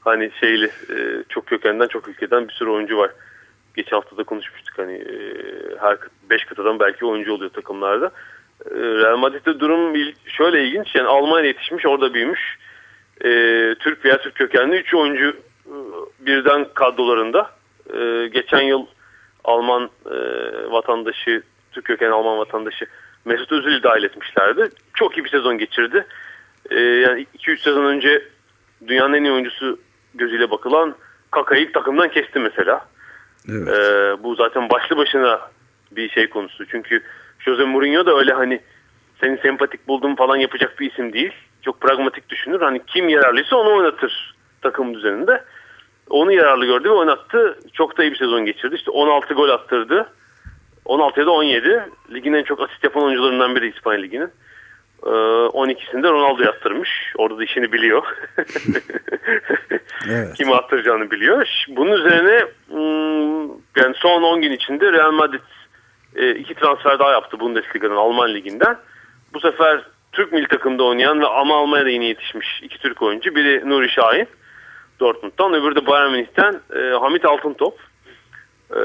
hani 0.00 0.30
şeyli 0.40 0.66
e, 0.66 1.24
çok 1.28 1.46
kökenden 1.46 1.88
çok 1.88 2.08
ülkeden 2.08 2.48
bir 2.48 2.52
sürü 2.52 2.70
oyuncu 2.70 2.98
var. 2.98 3.10
Geçen 3.76 3.96
hafta 3.96 4.16
da 4.16 4.24
konuşmuştuk 4.24 4.78
hani 4.78 4.92
e, 4.92 5.16
her 5.80 5.98
5 6.30 6.44
kıtadan 6.44 6.80
belki 6.80 7.04
oyuncu 7.06 7.32
oluyor 7.32 7.50
takımlarda. 7.50 8.10
E, 8.70 8.74
Real 8.74 9.16
Madrid'de 9.16 9.60
durum 9.60 9.96
şöyle 10.26 10.64
ilginç 10.64 10.94
yani 10.94 11.08
Almanya 11.08 11.46
yetişmiş 11.46 11.86
orada 11.86 12.14
büyümüş. 12.14 12.58
E, 13.24 13.28
Türk 13.80 14.04
veya 14.04 14.20
Türk 14.20 14.34
kökenli 14.34 14.76
3 14.76 14.94
oyuncu 14.94 15.36
e, 15.66 15.74
birden 16.20 16.66
kadrolarında. 16.74 17.50
E, 17.94 18.28
geçen 18.28 18.60
yıl 18.60 18.86
Alman 19.44 19.90
e, 20.06 20.16
vatandaşı, 20.70 21.42
Türk 21.72 21.84
kökenli 21.84 22.12
Alman 22.12 22.38
vatandaşı 22.38 22.86
Mesut 23.24 23.52
Özil'i 23.52 23.82
dahil 23.82 24.02
etmişlerdi. 24.04 24.70
Çok 24.94 25.18
iyi 25.18 25.24
bir 25.24 25.30
sezon 25.30 25.58
geçirdi. 25.58 26.06
E, 26.70 26.80
yani 26.80 27.26
2-3 27.38 27.58
sezon 27.58 27.84
önce 27.84 28.22
dünyanın 28.86 29.14
en 29.14 29.24
iyi 29.24 29.32
oyuncusu 29.32 29.78
gözüyle 30.14 30.50
bakılan 30.50 30.94
Kaka'yı 31.30 31.62
ilk 31.62 31.74
takımdan 31.74 32.08
kesti 32.08 32.38
mesela. 32.38 32.86
Evet. 33.48 33.68
E, 33.68 34.22
bu 34.22 34.34
zaten 34.34 34.70
başlı 34.70 34.96
başına 34.96 35.40
bir 35.92 36.08
şey 36.08 36.30
konusu. 36.30 36.66
Çünkü 36.66 37.02
Jose 37.44 37.64
Mourinho 37.64 38.06
da 38.06 38.16
öyle 38.16 38.32
hani 38.32 38.60
seni 39.20 39.38
sempatik 39.38 39.88
buldum 39.88 40.16
falan 40.16 40.36
yapacak 40.36 40.80
bir 40.80 40.92
isim 40.92 41.12
değil. 41.12 41.32
Çok 41.62 41.80
pragmatik 41.80 42.28
düşünür. 42.28 42.60
Hani 42.60 42.80
kim 42.86 43.08
yararlıysa 43.08 43.56
onu 43.56 43.76
oynatır 43.76 44.34
takım 44.62 44.94
düzeninde. 44.94 45.44
Onu 46.10 46.32
yararlı 46.32 46.66
gördü 46.66 46.88
ve 46.88 46.92
oynattı. 46.92 47.58
Çok 47.72 47.98
da 47.98 48.04
iyi 48.04 48.12
bir 48.12 48.16
sezon 48.16 48.44
geçirdi. 48.44 48.74
İşte 48.74 48.90
16 48.90 49.34
gol 49.34 49.48
attırdı. 49.48 50.08
16 50.84 51.20
ya 51.20 51.26
da 51.26 51.30
17. 51.30 51.82
Ligin 52.14 52.32
en 52.32 52.42
çok 52.42 52.60
asist 52.60 52.84
yapan 52.84 53.02
oyuncularından 53.02 53.56
biri 53.56 53.68
İspanya 53.68 54.00
Ligi'nin. 54.00 54.30
Ee, 55.06 55.08
12'sinde 55.08 56.10
Ronaldo 56.10 56.48
attırmış. 56.48 56.90
Orada 57.18 57.38
da 57.38 57.44
işini 57.44 57.72
biliyor. 57.72 58.02
evet. 60.08 60.34
Kimi 60.36 60.54
attıracağını 60.54 61.10
biliyor. 61.10 61.64
Bunun 61.68 61.92
üzerine 61.92 62.46
hmm, 62.68 63.48
yani 63.76 63.94
son 63.94 64.22
10 64.22 64.42
gün 64.42 64.52
içinde 64.52 64.92
Real 64.92 65.12
Madrid 65.12 65.40
e, 66.16 66.30
iki 66.30 66.54
transfer 66.54 66.98
daha 66.98 67.12
yaptı 67.12 67.40
Bundesliga'dan 67.40 67.96
Alman 67.96 68.34
Ligi'nden. 68.34 68.76
Bu 69.34 69.40
sefer 69.40 69.82
Türk 70.12 70.32
milli 70.32 70.48
takımda 70.48 70.84
oynayan 70.84 71.20
ve 71.20 71.26
ama 71.26 71.56
Almanya'da 71.56 71.88
yeni 71.88 72.04
yetişmiş 72.04 72.62
iki 72.62 72.78
Türk 72.78 73.02
oyuncu. 73.02 73.34
Biri 73.34 73.68
Nuri 73.68 73.88
Şahin 73.88 74.28
Dortmund'dan 75.00 75.54
öbürü 75.54 75.74
de 75.76 75.86
Bayern 75.86 76.10
Münih'ten 76.10 76.60
e, 76.76 76.78
Hamit 76.78 77.24
Altıntop. 77.24 77.78
E, 78.70 78.80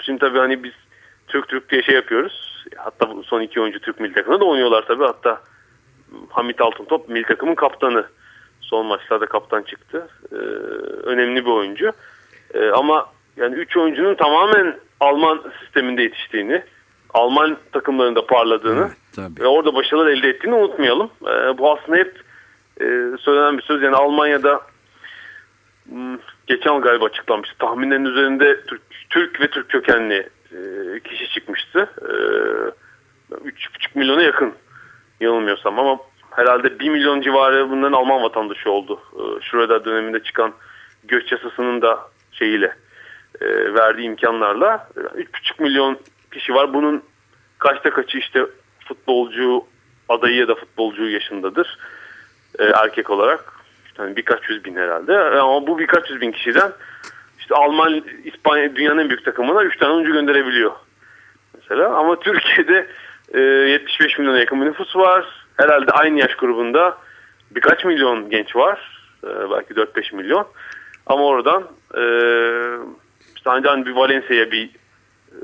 şimdi 0.00 0.18
tabii 0.18 0.38
hani 0.38 0.62
biz 0.62 0.72
Türk 1.28 1.48
Türk 1.48 1.70
diye 1.70 1.82
şey 1.82 1.94
yapıyoruz. 1.94 2.64
Hatta 2.76 3.08
son 3.24 3.40
iki 3.40 3.60
oyuncu 3.60 3.80
Türk 3.80 4.00
milli 4.00 4.12
takımında 4.12 4.40
da 4.40 4.44
oynuyorlar 4.44 4.84
tabii. 4.86 5.04
Hatta 5.04 5.40
Hamit 6.28 6.60
Altıntop 6.60 7.08
milli 7.08 7.24
takımın 7.26 7.54
kaptanı. 7.54 8.06
Son 8.60 8.86
maçlarda 8.86 9.26
kaptan 9.26 9.62
çıktı. 9.62 10.08
E, 10.32 10.36
önemli 11.08 11.44
bir 11.44 11.50
oyuncu. 11.50 11.92
E, 12.54 12.70
ama 12.70 13.06
yani 13.36 13.54
üç 13.54 13.76
oyuncunun 13.76 14.14
tamamen 14.14 14.76
Alman 15.00 15.42
sisteminde 15.60 16.02
yetiştiğini, 16.02 16.62
Alman 17.14 17.56
takımlarında 17.72 18.26
parladığını 18.26 18.90
evet, 19.18 19.40
ve 19.40 19.46
orada 19.46 19.74
başarılar 19.74 20.06
elde 20.06 20.28
ettiğini 20.28 20.54
unutmayalım. 20.54 21.10
E, 21.22 21.58
bu 21.58 21.72
aslında 21.72 21.98
hep 21.98 22.20
e, 22.80 22.84
söylenen 23.20 23.58
bir 23.58 23.62
söz. 23.62 23.82
Yani 23.82 23.96
Almanya'da 23.96 24.60
Hmm, 25.88 26.18
geçen 26.46 26.80
galiba 26.80 27.04
açıklanmıştı. 27.04 27.58
Tahminlerin 27.58 28.04
üzerinde 28.04 28.60
Türk, 28.66 28.82
Türk 29.10 29.40
ve 29.40 29.50
Türk 29.50 29.68
kökenli 29.68 30.28
e, 30.52 30.60
kişi 31.00 31.30
çıkmıştı. 31.30 31.90
E, 31.98 32.12
3,5 33.34 33.50
milyona 33.94 34.22
yakın 34.22 34.54
yanılmıyorsam 35.20 35.78
ama 35.78 35.98
herhalde 36.30 36.78
1 36.78 36.88
milyon 36.88 37.20
civarı 37.20 37.70
bunların 37.70 37.92
Alman 37.92 38.22
vatandaşı 38.22 38.70
oldu. 38.70 39.00
E, 39.14 39.42
Şurada 39.42 39.84
döneminde 39.84 40.22
çıkan 40.22 40.52
göç 41.04 41.32
yasasının 41.32 41.82
da 41.82 41.98
şeyiyle 42.32 42.76
e, 43.40 43.74
verdiği 43.74 44.04
imkanlarla 44.04 44.88
3,5 44.96 45.62
milyon 45.62 45.98
kişi 46.32 46.54
var. 46.54 46.74
Bunun 46.74 47.02
kaçta 47.58 47.90
kaçı 47.90 48.18
işte 48.18 48.46
futbolcu 48.88 49.64
adayı 50.08 50.36
ya 50.36 50.48
da 50.48 50.54
futbolcu 50.54 51.08
yaşındadır 51.08 51.78
e, 52.58 52.64
erkek 52.64 53.10
olarak 53.10 53.52
yani 53.98 54.16
birkaç 54.16 54.50
yüz 54.50 54.64
bin 54.64 54.76
herhalde. 54.76 55.18
Ama 55.18 55.66
bu 55.66 55.78
birkaç 55.78 56.10
yüz 56.10 56.20
bin 56.20 56.32
kişiden 56.32 56.72
işte 57.38 57.54
Alman, 57.54 58.04
İspanya 58.24 58.76
dünyanın 58.76 58.98
en 58.98 59.08
büyük 59.08 59.24
takımına 59.24 59.64
3 59.64 59.78
tane 59.78 59.92
oyuncu 59.92 60.12
gönderebiliyor. 60.12 60.72
Mesela 61.54 61.94
ama 61.94 62.20
Türkiye'de 62.20 62.86
e, 63.34 63.40
75 63.40 64.18
milyona 64.18 64.38
yakın 64.38 64.60
bir 64.60 64.66
nüfus 64.66 64.96
var. 64.96 65.46
Herhalde 65.56 65.90
aynı 65.90 66.18
yaş 66.18 66.34
grubunda 66.34 66.98
birkaç 67.50 67.84
milyon 67.84 68.30
genç 68.30 68.56
var. 68.56 69.02
E, 69.24 69.50
belki 69.50 69.74
4-5 69.74 70.16
milyon. 70.16 70.46
Ama 71.06 71.24
oradan 71.24 71.62
e, 71.94 72.02
ancak 73.46 73.86
bir 73.86 73.92
Valencia'ya 73.92 74.50
bir 74.50 74.64
e, 74.64 75.36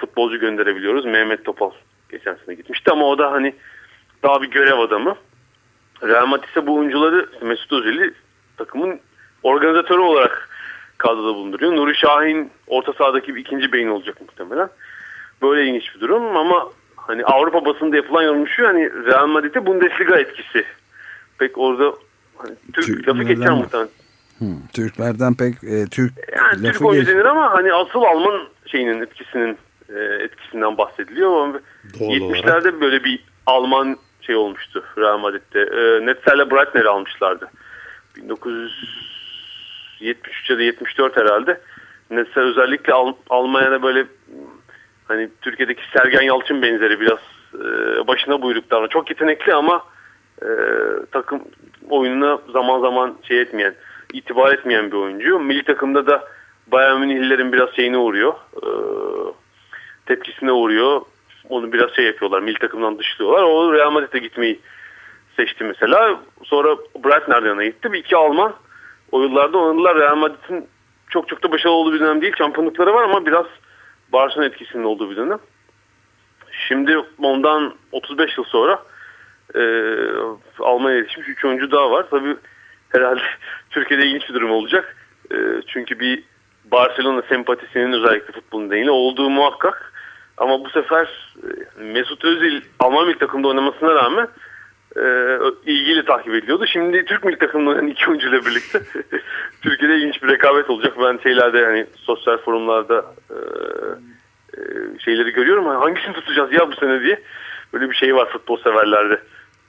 futbolcu 0.00 0.40
gönderebiliyoruz. 0.40 1.04
Mehmet 1.04 1.44
Topal 1.44 1.70
geçen 2.10 2.36
sene 2.46 2.54
gitmişti 2.54 2.90
ama 2.90 3.06
o 3.06 3.18
da 3.18 3.32
hani 3.32 3.54
daha 4.22 4.42
bir 4.42 4.50
görev 4.50 4.78
adamı. 4.78 5.16
Real 6.02 6.26
Madrid 6.26 6.48
ise 6.48 6.66
bu 6.66 6.74
oyuncuları 6.76 7.28
Mesut 7.42 7.72
Özil'i 7.72 8.14
takımın 8.56 9.00
organizatörü 9.42 10.00
olarak 10.00 10.48
kadroda 10.98 11.34
bulunduruyor. 11.34 11.76
Nuri 11.76 11.94
Şahin 11.94 12.50
orta 12.66 12.92
sahadaki 12.92 13.34
bir 13.34 13.40
ikinci 13.40 13.72
beyin 13.72 13.88
olacak 13.88 14.20
muhtemelen. 14.20 14.68
Böyle 15.42 15.64
ilginç 15.64 15.94
bir 15.94 16.00
durum 16.00 16.36
ama 16.36 16.68
hani 16.96 17.24
Avrupa 17.24 17.64
basında 17.64 17.96
yapılan 17.96 18.22
yorum 18.22 18.48
şu 18.48 18.66
hani 18.66 19.04
Real 19.04 19.26
Madrid'e 19.26 19.66
Bundesliga 19.66 20.16
etkisi. 20.16 20.64
Pek 21.38 21.58
orada 21.58 21.94
hani 22.36 22.54
Türk 22.72 22.86
Türk 22.86 23.08
lafı 23.08 23.22
geçer 23.22 23.50
muhtemelen. 23.50 23.88
Hmm, 24.38 24.66
Türklerden 24.72 25.34
pek 25.34 25.64
e, 25.64 25.86
Türk 25.86 26.12
yani 26.36 26.72
Türk 26.72 26.82
oyuncu 26.82 27.12
denir 27.12 27.24
ama 27.24 27.54
hani 27.54 27.72
asıl 27.72 28.02
Alman 28.02 28.40
şeyinin 28.66 29.00
etkisinin 29.00 29.58
e, 29.88 29.98
etkisinden 30.24 30.78
bahsediliyor. 30.78 31.54
Doğal 32.00 32.10
70'lerde 32.10 32.50
olarak. 32.50 32.80
böyle 32.80 33.04
bir 33.04 33.24
Alman 33.46 33.96
şey 34.20 34.36
olmuştu 34.36 34.84
Real 34.98 35.18
Madrid'de. 35.18 35.60
E, 35.60 36.06
Netzel'le 36.06 36.50
Breitner'i 36.50 36.88
almışlardı. 36.88 37.50
1973 38.16 40.50
ya 40.50 40.58
da 40.58 40.62
74 40.62 41.16
herhalde. 41.16 41.60
Netzel 42.10 42.44
özellikle 42.44 42.92
Al 42.92 43.12
Almanya'da 43.30 43.82
böyle 43.82 44.06
hani 45.08 45.28
Türkiye'deki 45.40 45.82
Sergen 45.92 46.22
Yalçın 46.22 46.62
benzeri 46.62 47.00
biraz 47.00 47.18
e, 47.54 48.06
başına 48.06 48.42
buyruklarına 48.42 48.88
çok 48.88 49.10
yetenekli 49.10 49.54
ama 49.54 49.84
e, 50.42 50.48
takım 51.12 51.42
oyununa 51.90 52.38
zaman 52.52 52.80
zaman 52.80 53.16
şey 53.22 53.40
etmeyen, 53.40 53.74
itibar 54.12 54.52
etmeyen 54.52 54.90
bir 54.90 54.96
oyuncu. 54.96 55.38
Milli 55.38 55.64
takımda 55.64 56.06
da 56.06 56.28
Bayern 56.66 57.00
Münihlilerin 57.00 57.52
biraz 57.52 57.74
şeyine 57.76 57.98
uğruyor. 57.98 58.34
E, 58.56 58.68
tepkisine 60.06 60.52
uğruyor 60.52 61.00
onu 61.48 61.72
biraz 61.72 61.94
şey 61.94 62.04
yapıyorlar. 62.04 62.42
Milli 62.42 62.58
takımdan 62.58 62.98
dışlıyorlar. 62.98 63.42
O 63.42 63.72
Real 63.72 63.90
Madrid'e 63.90 64.18
gitmeyi 64.18 64.60
seçti 65.36 65.64
mesela. 65.64 66.20
Sonra 66.44 66.76
Breitner'den 67.04 67.64
gitti. 67.64 67.92
Bir 67.92 67.98
iki 67.98 68.16
Alman 68.16 68.54
o 69.12 69.22
yıllarda 69.22 69.58
oynadılar. 69.58 69.96
Real 69.96 70.16
Madrid'in 70.16 70.66
çok 71.10 71.28
çok 71.28 71.42
da 71.42 71.52
başarılı 71.52 71.76
olduğu 71.76 71.94
bir 71.94 72.00
dönem 72.00 72.22
değil. 72.22 72.34
Şampiyonlukları 72.38 72.94
var 72.94 73.02
ama 73.02 73.26
biraz 73.26 73.46
Barcelona 74.12 74.46
etkisinin 74.46 74.84
olduğu 74.84 75.10
bir 75.10 75.16
dönem. 75.16 75.38
Şimdi 76.68 76.98
ondan 77.22 77.74
35 77.92 78.38
yıl 78.38 78.44
sonra 78.44 78.82
e, 79.54 79.60
Almanya'ya 80.58 81.00
yetişmiş 81.00 81.28
3 81.28 81.44
oyuncu 81.44 81.70
daha 81.70 81.90
var. 81.90 82.06
Tabii 82.10 82.36
herhalde 82.88 83.20
Türkiye'de 83.70 84.06
ilginç 84.06 84.28
bir 84.28 84.34
durum 84.34 84.50
olacak. 84.50 84.96
E, 85.32 85.36
çünkü 85.66 86.00
bir 86.00 86.22
Barcelona 86.64 87.22
sempatisinin 87.28 87.92
özellikle 87.92 88.32
futbolun 88.32 88.66
nedeniyle 88.66 88.90
olduğu 88.90 89.30
muhakkak. 89.30 89.92
Ama 90.36 90.64
bu 90.64 90.70
sefer 90.70 91.34
e, 91.36 91.82
Mesut 91.82 92.24
Özil 92.24 92.60
Alman 92.78 93.06
milli 93.06 93.18
takımda 93.18 93.48
oynamasına 93.48 93.94
rağmen 93.94 94.28
e, 94.96 95.02
ilgili 95.66 96.04
takip 96.04 96.34
ediliyordu. 96.34 96.66
Şimdi 96.66 97.04
Türk 97.04 97.24
milli 97.24 97.38
takımında 97.38 97.70
oynayan 97.70 97.86
iki 97.86 98.10
oyuncuyla 98.10 98.44
birlikte 98.44 98.82
Türkiye'de 99.62 99.96
ilginç 99.96 100.22
bir 100.22 100.28
rekabet 100.28 100.70
olacak. 100.70 100.94
Ben 101.02 101.18
şeylerde 101.22 101.64
hani 101.64 101.86
sosyal 101.96 102.38
forumlarda 102.38 103.04
e, 103.30 103.36
e, 104.56 104.60
şeyleri 104.98 105.30
görüyorum. 105.30 105.66
Hangisini 105.66 106.12
tutacağız 106.12 106.52
ya 106.52 106.70
bu 106.72 106.76
sene 106.76 107.00
diye. 107.00 107.22
Böyle 107.72 107.90
bir 107.90 107.94
şey 107.94 108.16
var 108.16 108.28
futbol 108.28 108.56
severlerde. 108.56 109.20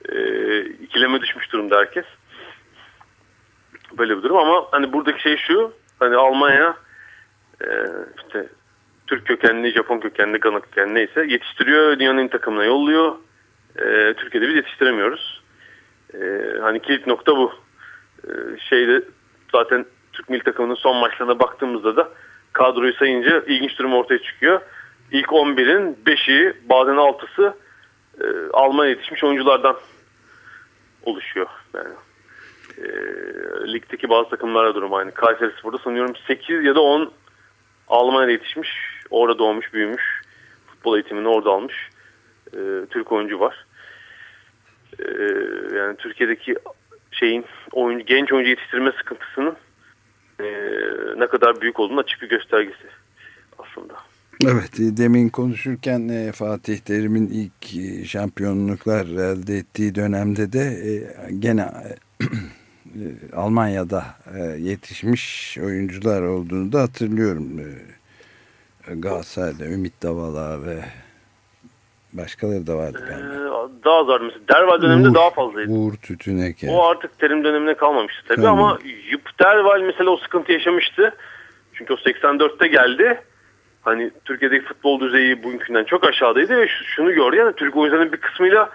e, 0.08 0.60
ikileme 0.60 1.20
düşmüş 1.20 1.52
durumda 1.52 1.78
herkes. 1.78 2.04
Böyle 3.98 4.18
bir 4.18 4.22
durum 4.22 4.36
ama 4.36 4.66
hani 4.70 4.92
buradaki 4.92 5.22
şey 5.22 5.36
şu 5.36 5.72
hani 5.98 6.16
Almanya 6.16 6.76
e, 7.62 7.68
işte 8.24 8.46
Türk 9.06 9.26
kökenli, 9.26 9.72
Japon 9.72 10.00
kökenli, 10.00 10.38
Gana 10.38 10.60
kökenli 10.60 10.94
neyse 10.94 11.24
yetiştiriyor 11.28 11.98
dünyanın 11.98 12.28
takımına 12.28 12.64
yolluyor. 12.64 13.14
E, 13.78 14.14
Türkiye'de 14.14 14.48
biz 14.48 14.56
yetiştiremiyoruz. 14.56 15.42
E, 16.14 16.18
hani 16.60 16.82
kilit 16.82 17.06
nokta 17.06 17.36
bu. 17.36 17.52
E, 18.24 18.30
şeyde 18.58 19.02
zaten 19.52 19.86
Türk 20.12 20.28
milli 20.28 20.42
takımının 20.42 20.74
son 20.74 20.96
maçlarına 20.96 21.38
baktığımızda 21.38 21.96
da 21.96 22.08
kadroyu 22.52 22.92
sayınca 22.92 23.40
ilginç 23.46 23.78
durum 23.78 23.94
ortaya 23.94 24.18
çıkıyor. 24.22 24.60
İlk 25.12 25.28
11'in 25.28 25.98
5'i 26.06 26.56
bazen 26.68 26.94
6'sı 26.94 27.54
e, 28.20 28.24
Almanya 28.52 28.90
yetişmiş 28.90 29.24
oyunculardan 29.24 29.76
oluşuyor. 31.02 31.46
Yani 31.74 31.88
e, 32.80 32.88
ligdeki 33.72 34.08
bazı 34.08 34.30
takımlara 34.30 34.74
durum 34.74 34.94
aynı. 34.94 35.14
Kayseri 35.14 35.52
Spor'da 35.58 35.78
sanıyorum 35.78 36.14
8 36.26 36.64
ya 36.64 36.74
da 36.74 36.80
10 36.80 37.12
Almanya'da 37.88 38.30
yetişmiş. 38.30 38.68
Orada 39.10 39.38
doğmuş, 39.38 39.72
büyümüş. 39.74 40.02
Futbol 40.66 40.96
eğitimini 40.96 41.28
orada 41.28 41.50
almış. 41.50 41.90
E, 42.52 42.58
Türk 42.90 43.12
oyuncu 43.12 43.40
var. 43.40 43.66
E, 44.98 45.04
yani 45.76 45.96
Türkiye'deki 45.96 46.54
şeyin 47.10 47.44
oyuncu, 47.72 48.06
genç 48.06 48.32
oyuncu 48.32 48.50
yetiştirme 48.50 48.92
sıkıntısının 48.98 49.56
e, 50.40 50.46
ne 51.16 51.26
kadar 51.26 51.60
büyük 51.60 51.80
olduğunu 51.80 52.00
açık 52.00 52.22
bir 52.22 52.28
göstergesi 52.28 52.86
aslında. 53.58 53.94
Evet 54.44 54.70
demin 54.78 55.28
konuşurken 55.28 56.08
e, 56.08 56.32
Fatih 56.32 56.78
Terim'in 56.78 57.26
ilk 57.26 57.76
e, 57.76 58.04
şampiyonluklar 58.04 59.06
elde 59.06 59.56
ettiği 59.56 59.94
dönemde 59.94 60.52
de 60.52 60.60
e, 60.60 60.92
gene 61.38 61.64
Almanya'da 63.36 64.04
e, 64.38 64.42
yetişmiş 64.42 65.58
oyuncular 65.58 66.22
olduğunu 66.22 66.72
da 66.72 66.80
hatırlıyorum. 66.82 67.58
E, 67.60 68.94
Galatasaray'da 68.94 69.64
Ümit 69.64 70.02
Davala 70.02 70.66
ve 70.66 70.76
başkaları 72.12 72.66
da 72.66 72.76
vardı 72.76 73.04
Ee, 73.10 73.84
daha 73.84 74.06
var 74.06 74.20
mesela. 74.20 74.40
Derval 74.48 74.82
döneminde 74.82 75.08
Uğur, 75.08 75.14
daha 75.14 75.30
fazlaydı. 75.30 75.70
Uğur 75.72 75.94
Tütünek. 75.94 76.62
yani. 76.62 76.76
O 76.76 76.84
artık 76.84 77.18
terim 77.18 77.44
dönemine 77.44 77.74
kalmamıştı 77.74 78.22
tabii 78.28 78.42
Tamam. 78.42 78.58
ama 78.64 78.78
Yup 79.10 79.38
Derval 79.40 79.80
mesela 79.80 80.10
o 80.10 80.16
sıkıntı 80.16 80.52
yaşamıştı. 80.52 81.14
Çünkü 81.74 81.92
o 81.92 81.96
84'te 81.96 82.66
geldi. 82.68 83.20
Hani 83.82 84.10
Türkiye'deki 84.24 84.64
futbol 84.64 85.00
düzeyi 85.00 85.42
bugünkünden 85.42 85.84
çok 85.84 86.04
aşağıdaydı 86.08 86.56
ve 86.56 86.68
şu- 86.68 86.84
şunu 86.84 87.12
gördü 87.14 87.36
yani 87.36 87.52
Türk 87.56 87.76
oyuncuların 87.76 88.12
bir 88.12 88.16
kısmıyla 88.20 88.70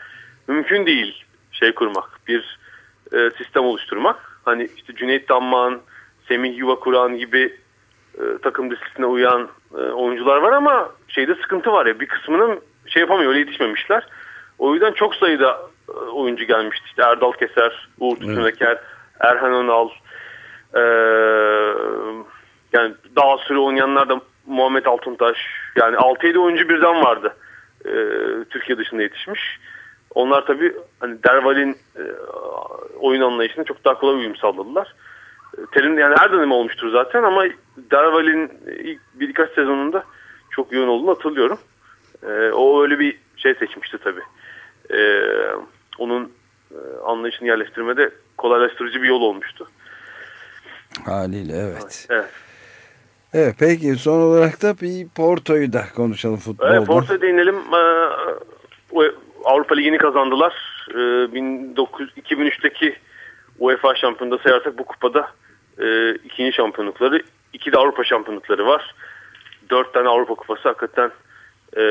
mümkün 0.47 0.85
değil 0.85 1.23
şey 1.51 1.75
kurmak. 1.75 2.19
Bir 2.27 2.59
e, 3.15 3.31
sistem 3.37 3.63
oluşturmak. 3.63 4.39
Hani 4.45 4.69
işte 4.77 4.95
Cüneyt 4.95 5.29
Damman, 5.29 5.81
Semih 6.27 6.57
Yuva 6.57 6.75
Kur'an 6.75 7.17
gibi 7.17 7.57
e, 8.17 8.23
takım 8.43 8.71
disipline 8.71 9.05
uyan 9.05 9.49
e, 9.73 9.81
oyuncular 9.81 10.37
var 10.37 10.51
ama 10.51 10.89
şeyde 11.07 11.35
sıkıntı 11.35 11.71
var 11.71 11.85
ya 11.85 11.99
bir 11.99 12.07
kısmının 12.07 12.59
şey 12.87 12.99
yapamıyor 12.99 13.29
öyle 13.29 13.39
yetişmemişler. 13.39 14.07
O 14.59 14.73
yüzden 14.73 14.91
çok 14.91 15.15
sayıda 15.15 15.61
e, 15.89 15.91
oyuncu 15.91 16.43
gelmişti. 16.43 16.85
İşte 16.87 17.03
Erdal 17.03 17.31
Keser, 17.31 17.89
Uğur 17.99 18.15
Tütüneker, 18.15 18.77
Erhan 19.19 19.53
Önal, 19.53 19.89
e, 20.73 20.81
yani 22.73 22.93
daha 23.15 23.37
süre 23.37 23.57
oynayanlar 23.57 24.09
da 24.09 24.21
Muhammed 24.45 24.85
Altuntaş. 24.85 25.37
Yani 25.75 25.95
6-7 25.95 26.37
oyuncu 26.37 26.69
birden 26.69 27.03
vardı. 27.03 27.35
E, 27.85 27.91
Türkiye 28.49 28.77
dışında 28.77 29.01
yetişmiş. 29.01 29.59
Onlar 30.15 30.45
tabii 30.45 30.75
hani 30.99 31.23
Derval'in 31.23 31.77
e, 31.95 32.03
oyun 32.99 33.21
anlayışına 33.21 33.63
çok 33.63 33.85
daha 33.85 33.99
kolay 33.99 34.15
uyum 34.15 34.35
sağladılar. 34.35 34.95
E, 35.57 35.61
Terim 35.73 35.99
yani 35.99 36.15
her 36.17 36.31
dönem 36.31 36.51
olmuştur 36.51 36.91
zaten 36.91 37.23
ama 37.23 37.45
Derval'in 37.77 38.51
ilk 38.83 39.01
birkaç 39.13 39.53
sezonunda 39.53 40.03
çok 40.49 40.71
yoğun 40.71 40.87
olduğunu 40.87 41.09
hatırlıyorum. 41.09 41.57
E, 42.23 42.51
o 42.51 42.81
öyle 42.83 42.99
bir 42.99 43.17
şey 43.37 43.55
seçmişti 43.55 43.97
tabii. 44.03 44.23
E, 44.99 45.21
onun 45.97 46.31
e, 46.71 46.77
anlayışını 47.05 47.47
yerleştirmede 47.47 48.09
kolaylaştırıcı 48.37 49.01
bir 49.01 49.07
yol 49.07 49.21
olmuştu. 49.21 49.67
Haliyle 51.05 51.57
evet. 51.57 52.07
Evet. 52.09 52.29
Evet 53.33 53.55
peki 53.59 53.95
son 53.95 54.21
olarak 54.21 54.61
da 54.61 54.75
bir 54.81 55.07
Porto'yu 55.07 55.73
da 55.73 55.83
konuşalım 55.95 56.37
futbolda. 56.37 56.75
Evet, 56.75 56.87
Porto'ya 56.87 57.21
değinelim. 57.21 57.55
Ee, 59.45 59.49
Avrupa 59.49 59.75
Ligi'ni 59.75 59.97
kazandılar. 59.97 60.53
Ee, 60.91 61.33
1900 61.33 62.09
2003'teki 62.17 62.95
UEFA 63.59 63.95
şampiyonunda 63.95 64.43
sayarsak 64.43 64.77
bu 64.77 64.85
kupada 64.85 65.31
e, 65.79 66.15
ikinci 66.15 66.53
şampiyonlukları. 66.53 67.23
iki 67.53 67.71
de 67.71 67.77
Avrupa 67.77 68.03
şampiyonlukları 68.03 68.65
var. 68.65 68.95
Dört 69.69 69.93
tane 69.93 70.09
Avrupa 70.09 70.35
kupası 70.35 70.61
hakikaten 70.61 71.11
e, 71.77 71.83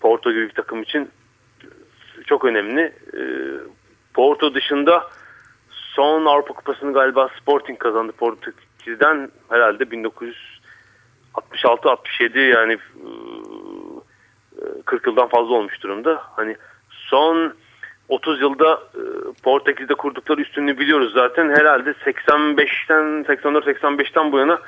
Porto 0.00 0.32
gibi 0.32 0.48
bir 0.48 0.54
takım 0.54 0.82
için 0.82 1.10
çok 2.26 2.44
önemli. 2.44 2.92
E, 3.14 3.20
Porto 4.14 4.54
dışında 4.54 5.10
son 5.70 6.26
Avrupa 6.26 6.54
kupasını 6.54 6.92
galiba 6.92 7.28
Sporting 7.40 7.78
kazandı 7.78 8.12
Portekiz'den 8.12 9.30
herhalde 9.48 9.84
1966-67 9.84 12.38
yani 12.38 12.72
e, 12.72 12.78
40 14.84 15.06
yıldan 15.06 15.28
fazla 15.28 15.54
olmuş 15.54 15.82
durumda. 15.82 16.22
Hani 16.36 16.56
son 16.90 17.54
30 18.08 18.40
yılda 18.40 18.82
e, 18.94 19.02
Portekiz'de 19.42 19.94
kurdukları 19.94 20.40
üstünlüğü 20.40 20.78
biliyoruz 20.78 21.12
zaten. 21.14 21.50
Herhalde 21.50 21.90
85'ten 21.90 23.24
84-85'ten 23.24 24.32
bu 24.32 24.38
yana 24.38 24.58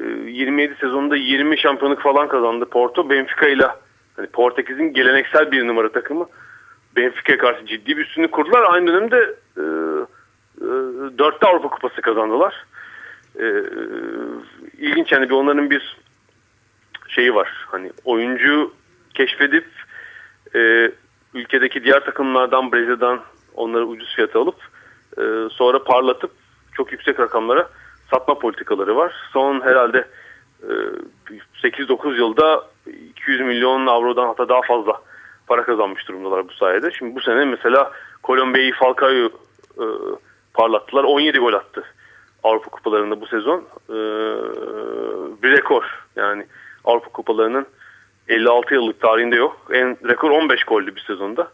e, 0.00 0.04
27 0.04 0.74
sezonunda 0.74 1.16
20 1.16 1.58
şampiyonluk 1.58 2.00
falan 2.00 2.28
kazandı 2.28 2.64
Porto. 2.64 3.10
Benfica 3.10 3.48
ile 3.48 3.66
hani 4.16 4.26
Portekiz'in 4.26 4.92
geleneksel 4.92 5.52
bir 5.52 5.66
numara 5.66 5.92
takımı 5.92 6.26
Benfica'ya 6.96 7.38
karşı 7.38 7.66
ciddi 7.66 7.96
bir 7.96 8.02
üstünlük 8.02 8.32
kurdular. 8.32 8.62
Aynı 8.72 8.86
dönemde 8.86 9.34
e, 9.56 9.62
e, 10.60 10.66
dörtte 11.18 11.46
Avrupa 11.46 11.68
Kupası 11.68 12.00
kazandılar. 12.00 12.66
E, 13.40 13.46
ilginç 14.78 15.12
yani 15.12 15.30
bir 15.30 15.34
onların 15.34 15.70
bir 15.70 15.96
şeyi 17.08 17.34
var. 17.34 17.48
Hani 17.66 17.92
oyuncu 18.04 18.72
keşfedip 19.14 19.66
e, 20.54 20.92
ülkedeki 21.34 21.84
diğer 21.84 22.04
takımlardan 22.04 22.72
Brezilya'dan 22.72 23.20
onları 23.54 23.86
ucuz 23.86 24.14
fiyata 24.14 24.40
alıp 24.40 24.56
e, 25.18 25.22
sonra 25.50 25.84
parlatıp 25.84 26.30
çok 26.72 26.92
yüksek 26.92 27.20
rakamlara 27.20 27.68
satma 28.10 28.38
politikaları 28.38 28.96
var. 28.96 29.14
Son 29.32 29.60
herhalde 29.60 30.08
e, 30.62 31.68
8-9 31.68 32.16
yılda 32.16 32.64
200 33.10 33.40
milyon 33.40 33.86
avrodan 33.86 34.26
hatta 34.26 34.48
daha 34.48 34.62
fazla 34.62 35.00
para 35.46 35.64
kazanmış 35.64 36.08
durumdalar 36.08 36.48
bu 36.48 36.52
sayede. 36.52 36.90
Şimdi 36.90 37.14
bu 37.14 37.20
sene 37.20 37.44
mesela 37.44 37.92
Kolombiya'yı 38.22 38.74
Falcao'yu 38.74 39.32
e, 39.78 39.84
parlattılar. 40.54 41.04
17 41.04 41.38
gol 41.38 41.52
attı 41.52 41.84
Avrupa 42.42 42.70
kupalarında 42.70 43.20
bu 43.20 43.26
sezon. 43.26 43.58
E, 43.88 43.96
bir 45.42 45.50
rekor. 45.50 46.04
Yani 46.16 46.46
Avrupa 46.84 47.08
kupalarının 47.08 47.66
56 48.28 48.74
yıllık 48.74 49.00
tarihinde 49.00 49.36
yok. 49.36 49.66
En 49.72 49.96
rekor 50.08 50.30
15 50.30 50.64
gollü 50.64 50.96
bir 50.96 51.00
sezonda. 51.00 51.52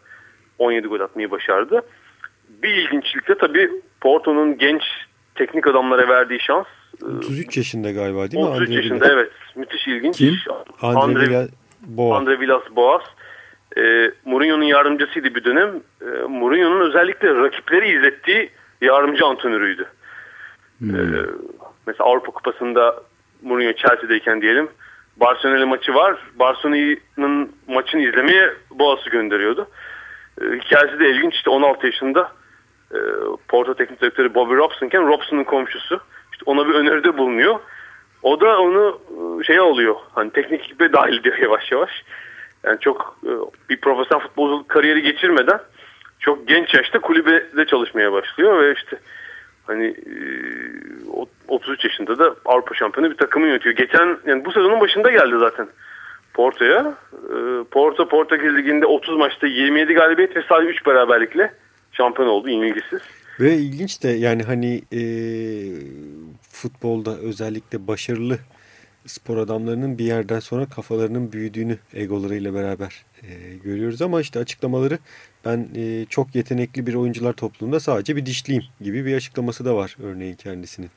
17 0.58 0.88
gol 0.88 1.00
atmayı 1.00 1.30
başardı. 1.30 1.82
Bir 2.48 2.74
ilginçlik 2.74 3.28
de 3.28 3.38
tabii 3.38 3.70
Porto'nun 4.00 4.58
genç 4.58 4.82
teknik 5.34 5.66
adamlara 5.66 6.08
verdiği 6.08 6.40
şans. 6.40 6.66
e, 7.02 7.06
33 7.06 7.56
yaşında 7.56 7.90
galiba 7.90 8.30
değil 8.30 8.42
mi? 8.42 8.48
33 8.50 8.68
Andre 8.68 8.74
yaşında 8.76 8.94
Villas? 9.04 9.10
evet. 9.12 9.30
Müthiş 9.56 9.86
ilginç. 9.88 10.16
Kim? 10.18 10.36
Andre, 10.82 10.98
Andre, 10.98 11.28
Villas 11.28 11.48
Boğa. 11.80 12.16
Andre 12.18 12.40
Villas 12.40 12.62
Boas. 12.76 13.02
E, 13.76 14.10
Mourinho'nun 14.24 14.64
yardımcısıydı 14.64 15.34
bir 15.34 15.44
dönem. 15.44 15.80
E, 16.02 16.04
Mourinho'nun 16.28 16.80
özellikle 16.88 17.34
rakipleri 17.34 17.98
izlettiği 17.98 18.50
yardımcı 18.80 19.24
antrenörüydü. 19.26 19.86
E, 20.82 20.96
mesela 21.86 22.04
Avrupa 22.10 22.32
Kupası'nda 22.32 23.02
Mourinho 23.42 23.72
Chelsea'deyken 23.72 24.42
diyelim 24.42 24.68
Barcelona 25.20 25.66
maçı 25.66 25.94
var. 25.94 26.18
Barcelona'nın 26.38 27.52
maçını 27.68 28.00
izlemeye 28.00 28.54
Boas'ı 28.70 29.10
gönderiyordu. 29.10 29.68
E, 30.40 30.44
hikayesi 30.44 31.00
de 31.00 31.10
ilginç. 31.10 31.34
İşte 31.34 31.50
16 31.50 31.86
yaşında 31.86 32.32
e, 32.92 32.98
Porto 33.48 33.74
Teknik 33.74 34.00
Direktörü 34.00 34.34
Bobby 34.34 34.54
Robson'ken 34.54 35.08
Robson'un 35.08 35.44
komşusu. 35.44 36.00
İşte 36.32 36.42
ona 36.46 36.68
bir 36.68 36.74
öneride 36.74 37.18
bulunuyor. 37.18 37.60
O 38.22 38.40
da 38.40 38.60
onu 38.60 39.00
e, 39.40 39.44
şeye 39.44 39.60
alıyor. 39.60 39.96
Hani 40.14 40.30
teknik 40.30 40.60
ekibe 40.60 40.92
dahil 40.92 41.18
ediyor 41.18 41.38
yavaş 41.42 41.72
yavaş. 41.72 41.90
Yani 42.64 42.80
çok 42.80 43.18
e, 43.24 43.30
bir 43.70 43.80
profesyonel 43.80 44.26
futbolculuk 44.26 44.68
kariyeri 44.68 45.02
geçirmeden 45.02 45.60
çok 46.20 46.48
genç 46.48 46.74
yaşta 46.74 46.98
kulübede 46.98 47.66
çalışmaya 47.66 48.12
başlıyor 48.12 48.62
ve 48.62 48.72
işte 48.72 48.98
hani 49.68 49.86
e, 49.86 50.14
o- 51.12 51.28
33 51.48 51.84
yaşında 51.84 52.18
da 52.18 52.34
Avrupa 52.44 52.74
şampiyonu 52.74 53.10
bir 53.10 53.16
takımı 53.16 53.46
yönetiyor. 53.46 53.74
Geçen 53.76 54.18
yani 54.26 54.44
bu 54.44 54.52
sezonun 54.52 54.80
başında 54.80 55.10
geldi 55.10 55.34
zaten 55.40 55.68
Porto'ya. 56.34 56.94
E, 57.14 57.64
Porto 57.70 58.08
Portekiz 58.08 58.54
Ligi'nde 58.56 58.86
30 58.86 59.16
maçta 59.16 59.46
27 59.46 59.92
galibiyet 59.94 60.36
ve 60.36 60.42
sadece 60.48 60.70
3 60.70 60.86
beraberlikle 60.86 61.54
şampiyon 61.92 62.28
oldu 62.28 62.48
yenilgisiz. 62.48 63.00
Ve 63.40 63.54
ilginç 63.54 64.02
de 64.02 64.08
yani 64.08 64.42
hani 64.42 64.82
e, 64.92 65.00
futbolda 66.52 67.10
özellikle 67.18 67.86
başarılı 67.86 68.38
spor 69.08 69.36
adamlarının 69.36 69.98
bir 69.98 70.04
yerden 70.04 70.40
sonra 70.40 70.66
kafalarının 70.66 71.32
büyüdüğünü 71.32 71.78
egolarıyla 71.94 72.54
beraber 72.54 73.04
e, 73.22 73.56
görüyoruz. 73.64 74.02
Ama 74.02 74.20
işte 74.20 74.38
açıklamaları 74.38 74.98
ben 75.44 75.68
e, 75.76 76.04
çok 76.04 76.34
yetenekli 76.34 76.86
bir 76.86 76.94
oyuncular 76.94 77.32
topluluğunda 77.32 77.80
sadece 77.80 78.16
bir 78.16 78.26
dişliyim 78.26 78.64
gibi 78.80 79.06
bir 79.06 79.16
açıklaması 79.16 79.64
da 79.64 79.76
var 79.76 79.96
örneğin 80.02 80.34
kendisinin. 80.34 80.90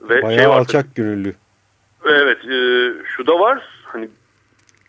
Ve 0.00 0.22
Bayağı 0.22 0.38
şey 0.38 0.46
alçak 0.46 0.94
gönüllü. 0.94 1.34
Evet 2.04 2.38
e, 2.44 2.58
şu 3.16 3.26
da 3.26 3.40
var 3.40 3.68
hani 3.84 4.08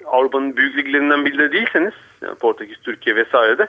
Avrupa'nın 0.06 0.58
büyük 0.58 0.78
liglerinden 0.78 1.26
biri 1.26 1.38
de 1.38 1.52
değilseniz 1.52 1.94
yani 2.22 2.36
Portekiz, 2.36 2.78
Türkiye 2.78 3.16
vesairede 3.16 3.68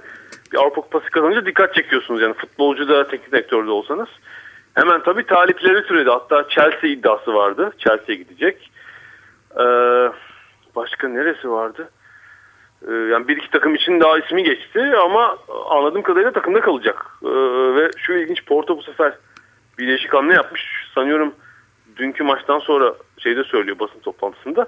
bir 0.52 0.58
Avrupa 0.58 0.80
Kupası 0.80 1.10
kazanınca 1.10 1.46
dikkat 1.46 1.74
çekiyorsunuz. 1.74 2.20
Yani 2.20 2.34
futbolcu 2.34 2.88
da 2.88 3.08
teknik 3.08 3.32
direktör 3.32 3.66
de 3.66 3.70
olsanız. 3.70 4.08
Hemen 4.74 5.02
tabii 5.02 5.26
talipleri 5.26 5.86
türedi. 5.86 6.10
Hatta 6.10 6.48
Chelsea 6.48 6.90
iddiası 6.90 7.34
vardı. 7.34 7.72
Chelsea'ye 7.78 8.18
gidecek. 8.18 8.70
Ee, 9.60 9.64
başka 10.76 11.08
neresi 11.08 11.50
vardı? 11.50 11.90
Ee, 12.88 12.92
yani 12.92 13.28
bir 13.28 13.36
iki 13.36 13.50
takım 13.50 13.74
için 13.74 14.00
daha 14.00 14.18
ismi 14.18 14.44
geçti 14.44 14.92
ama 15.04 15.38
anladığım 15.70 16.02
kadarıyla 16.02 16.32
takımda 16.32 16.60
kalacak. 16.60 17.06
Ee, 17.24 17.28
ve 17.74 17.90
şu 17.96 18.12
ilginç 18.12 18.44
Porto 18.44 18.76
bu 18.76 18.82
sefer 18.82 19.12
bir 19.78 19.88
değişik 19.88 20.14
hamle 20.14 20.34
yapmış. 20.34 20.88
Sanıyorum 20.94 21.34
dünkü 21.96 22.24
maçtan 22.24 22.58
sonra 22.58 22.94
şeyde 23.18 23.44
söylüyor 23.44 23.78
basın 23.78 24.00
toplantısında. 24.00 24.66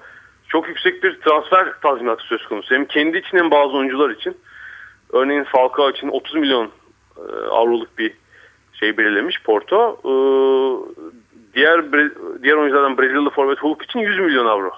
Çok 0.49 0.69
yüksek 0.69 1.03
bir 1.03 1.21
transfer 1.21 1.81
tazminatı 1.83 2.25
söz 2.25 2.47
konusu. 2.47 2.75
Hem 2.75 2.85
kendi 2.85 3.19
için 3.19 3.39
hem 3.39 3.51
bazı 3.51 3.77
oyuncular 3.77 4.11
için. 4.11 4.37
Örneğin 5.13 5.45
Falcao 5.45 5.91
için 5.91 6.09
30 6.09 6.35
milyon 6.35 6.71
e, 7.17 7.23
avroluk 7.51 7.99
bir 7.99 8.13
şey 8.81 8.97
belirlemiş 8.97 9.43
Porto. 9.43 10.01
E, 10.05 10.13
diğer 11.55 11.93
diğer 12.43 12.57
oyunculardan 12.57 12.99
Brezilyalı 12.99 13.31
forvet 13.31 13.59
Hulk 13.59 13.83
için 13.83 14.01
100 14.01 14.19
milyon 14.19 14.47
avro 14.47 14.71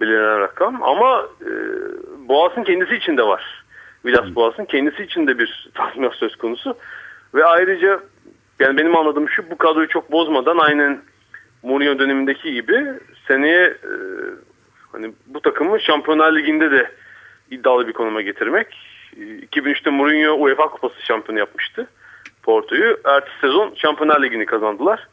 belirlenen 0.00 0.40
rakam. 0.40 0.82
Ama 0.82 1.28
e, 1.40 1.50
Boğaz'ın 2.28 2.64
kendisi 2.64 2.96
için 2.96 3.16
de 3.16 3.22
var. 3.22 3.64
Villas 4.04 4.34
Boğaz'ın 4.34 4.64
kendisi 4.64 5.02
için 5.02 5.26
de 5.26 5.38
bir 5.38 5.70
tazminat 5.74 6.14
söz 6.14 6.36
konusu. 6.36 6.76
Ve 7.34 7.44
ayrıca 7.44 8.00
yani 8.58 8.76
benim 8.76 8.96
anladığım 8.96 9.28
şu 9.28 9.50
bu 9.50 9.58
kadroyu 9.58 9.88
çok 9.88 10.12
bozmadan 10.12 10.58
aynen 10.58 11.00
Mourinho 11.62 11.98
dönemindeki 11.98 12.52
gibi 12.52 12.84
seneye 13.28 13.64
e, 13.64 13.92
hani 14.92 15.12
bu 15.26 15.40
takımı 15.40 15.80
Şampiyonlar 15.80 16.36
Ligi'nde 16.36 16.70
de 16.70 16.90
iddialı 17.50 17.88
bir 17.88 17.92
konuma 17.92 18.22
getirmek. 18.22 18.66
2003'te 19.16 19.90
Mourinho 19.90 20.34
UEFA 20.34 20.68
Kupası 20.68 21.06
şampiyonu 21.06 21.38
yapmıştı 21.38 21.86
Porto'yu. 22.46 23.00
Ertesi 23.04 23.40
sezon 23.40 23.74
Şampiyonlar 23.76 24.22
Ligi'ni 24.22 24.46
kazandılar. 24.46 25.08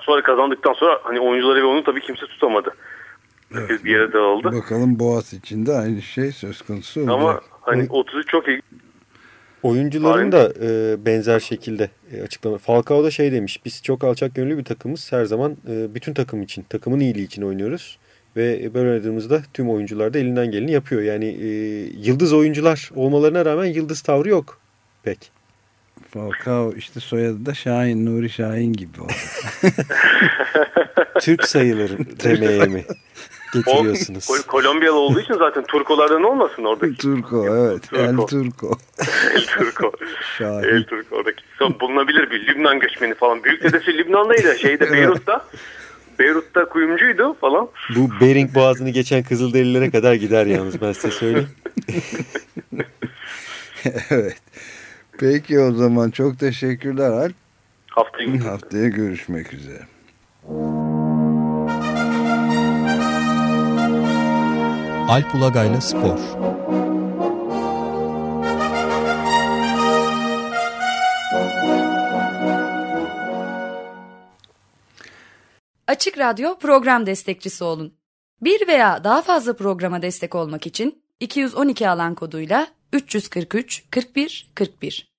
Sonra 0.00 0.22
kazandıktan 0.22 0.72
sonra 0.72 1.00
hani 1.02 1.20
oyuncuları 1.20 1.60
ve 1.62 1.64
onu 1.64 1.84
tabii 1.84 2.00
kimse 2.00 2.26
tutamadı. 2.26 2.74
Evet. 3.54 3.84
Bir 3.84 3.90
yere 3.90 4.12
dağıldı. 4.12 4.52
Bakalım 4.52 4.98
Boğaz 4.98 5.32
için 5.32 5.66
de 5.66 5.72
aynı 5.72 6.02
şey 6.02 6.32
söz 6.32 6.62
konusu 6.62 7.00
olacak. 7.00 7.14
Ama 7.14 7.40
hani 7.60 7.82
30'u 7.82 8.22
çok 8.26 8.48
iyi. 8.48 8.62
Oyuncuların 9.62 10.32
da 10.32 10.52
e, 10.62 10.96
benzer 11.06 11.40
şekilde 11.40 11.90
e, 12.12 12.22
açıklama. 12.22 12.58
Falcao 12.58 13.04
da 13.04 13.10
şey 13.10 13.32
demiş. 13.32 13.64
Biz 13.64 13.82
çok 13.82 14.04
alçak 14.04 14.34
gönüllü 14.34 14.58
bir 14.58 14.64
takımız. 14.64 15.12
Her 15.12 15.24
zaman 15.24 15.56
e, 15.68 15.94
bütün 15.94 16.14
takım 16.14 16.42
için, 16.42 16.62
takımın 16.62 17.00
iyiliği 17.00 17.24
için 17.26 17.42
oynuyoruz. 17.42 17.98
Ve 18.36 18.74
böyle 18.74 18.90
oynadığımızda 18.90 19.42
tüm 19.54 19.70
oyuncular 19.70 20.14
da 20.14 20.18
elinden 20.18 20.50
geleni 20.50 20.72
yapıyor. 20.72 21.02
Yani 21.02 21.24
e, 21.24 21.46
yıldız 22.08 22.32
oyuncular 22.32 22.90
olmalarına 22.94 23.44
rağmen 23.44 23.64
yıldız 23.64 24.00
tavrı 24.02 24.28
yok 24.28 24.58
pek. 25.02 25.35
Falcao 26.16 26.72
işte 26.76 27.00
soyadı 27.00 27.46
da 27.46 27.54
Şahin, 27.54 28.06
Nuri 28.06 28.30
Şahin 28.30 28.72
gibi 28.72 29.00
oldu. 29.00 29.12
Türk 31.20 31.44
sayılır 31.44 31.90
demeye 32.24 32.64
mi 32.64 32.84
getiriyorsunuz? 33.54 34.28
O, 34.30 34.46
Kolombiyalı 34.46 34.98
olduğu 34.98 35.20
için 35.20 35.34
zaten 35.34 35.64
Turkolardan 35.64 36.22
olmasın 36.22 36.64
oradaki. 36.64 36.96
Turko 36.96 37.46
evet. 37.46 37.82
Turko. 37.90 38.02
El 38.02 38.16
Turko. 38.16 38.78
El 39.34 39.46
Turko. 39.46 39.92
Şahin. 40.38 40.68
El 40.68 40.84
Turko 40.84 41.16
oradaki. 41.16 41.42
Son 41.58 41.80
bulunabilir 41.80 42.30
bir 42.30 42.46
Lübnan 42.46 42.80
göçmeni 42.80 43.14
falan. 43.14 43.44
Büyük 43.44 43.62
dedesi 43.62 43.98
Lübnan'daydı. 43.98 44.58
Şeyde 44.58 44.92
Beyrut'ta. 44.92 45.44
Beyrut'ta 46.18 46.64
kuyumcuydu 46.64 47.34
falan. 47.34 47.68
Bu 47.96 48.10
Bering 48.20 48.54
Boğazı'nı 48.54 48.90
geçen 48.90 49.22
Kızılderililere 49.22 49.90
kadar 49.90 50.14
gider 50.14 50.46
yalnız 50.46 50.80
ben 50.80 50.92
size 50.92 51.10
söyleyeyim. 51.10 51.48
evet. 54.10 54.36
Peki 55.18 55.60
o 55.60 55.72
zaman 55.72 56.10
çok 56.10 56.38
teşekkürler 56.38 57.10
Alp. 57.10 57.34
Haftaya, 57.90 58.52
Haftaya 58.52 58.88
görüşmek 58.88 59.52
üzere. 59.52 59.86
Alp 65.08 65.34
Ulagay'la 65.34 65.80
Spor 65.80 66.18
Açık 75.86 76.18
Radyo 76.18 76.58
program 76.58 77.06
destekçisi 77.06 77.64
olun. 77.64 77.94
Bir 78.40 78.68
veya 78.68 79.04
daha 79.04 79.22
fazla 79.22 79.56
programa 79.56 80.02
destek 80.02 80.34
olmak 80.34 80.66
için 80.66 81.02
212 81.20 81.88
alan 81.88 82.14
koduyla 82.14 82.66
343 82.92 83.86
41 83.90 84.48
41 84.54 85.15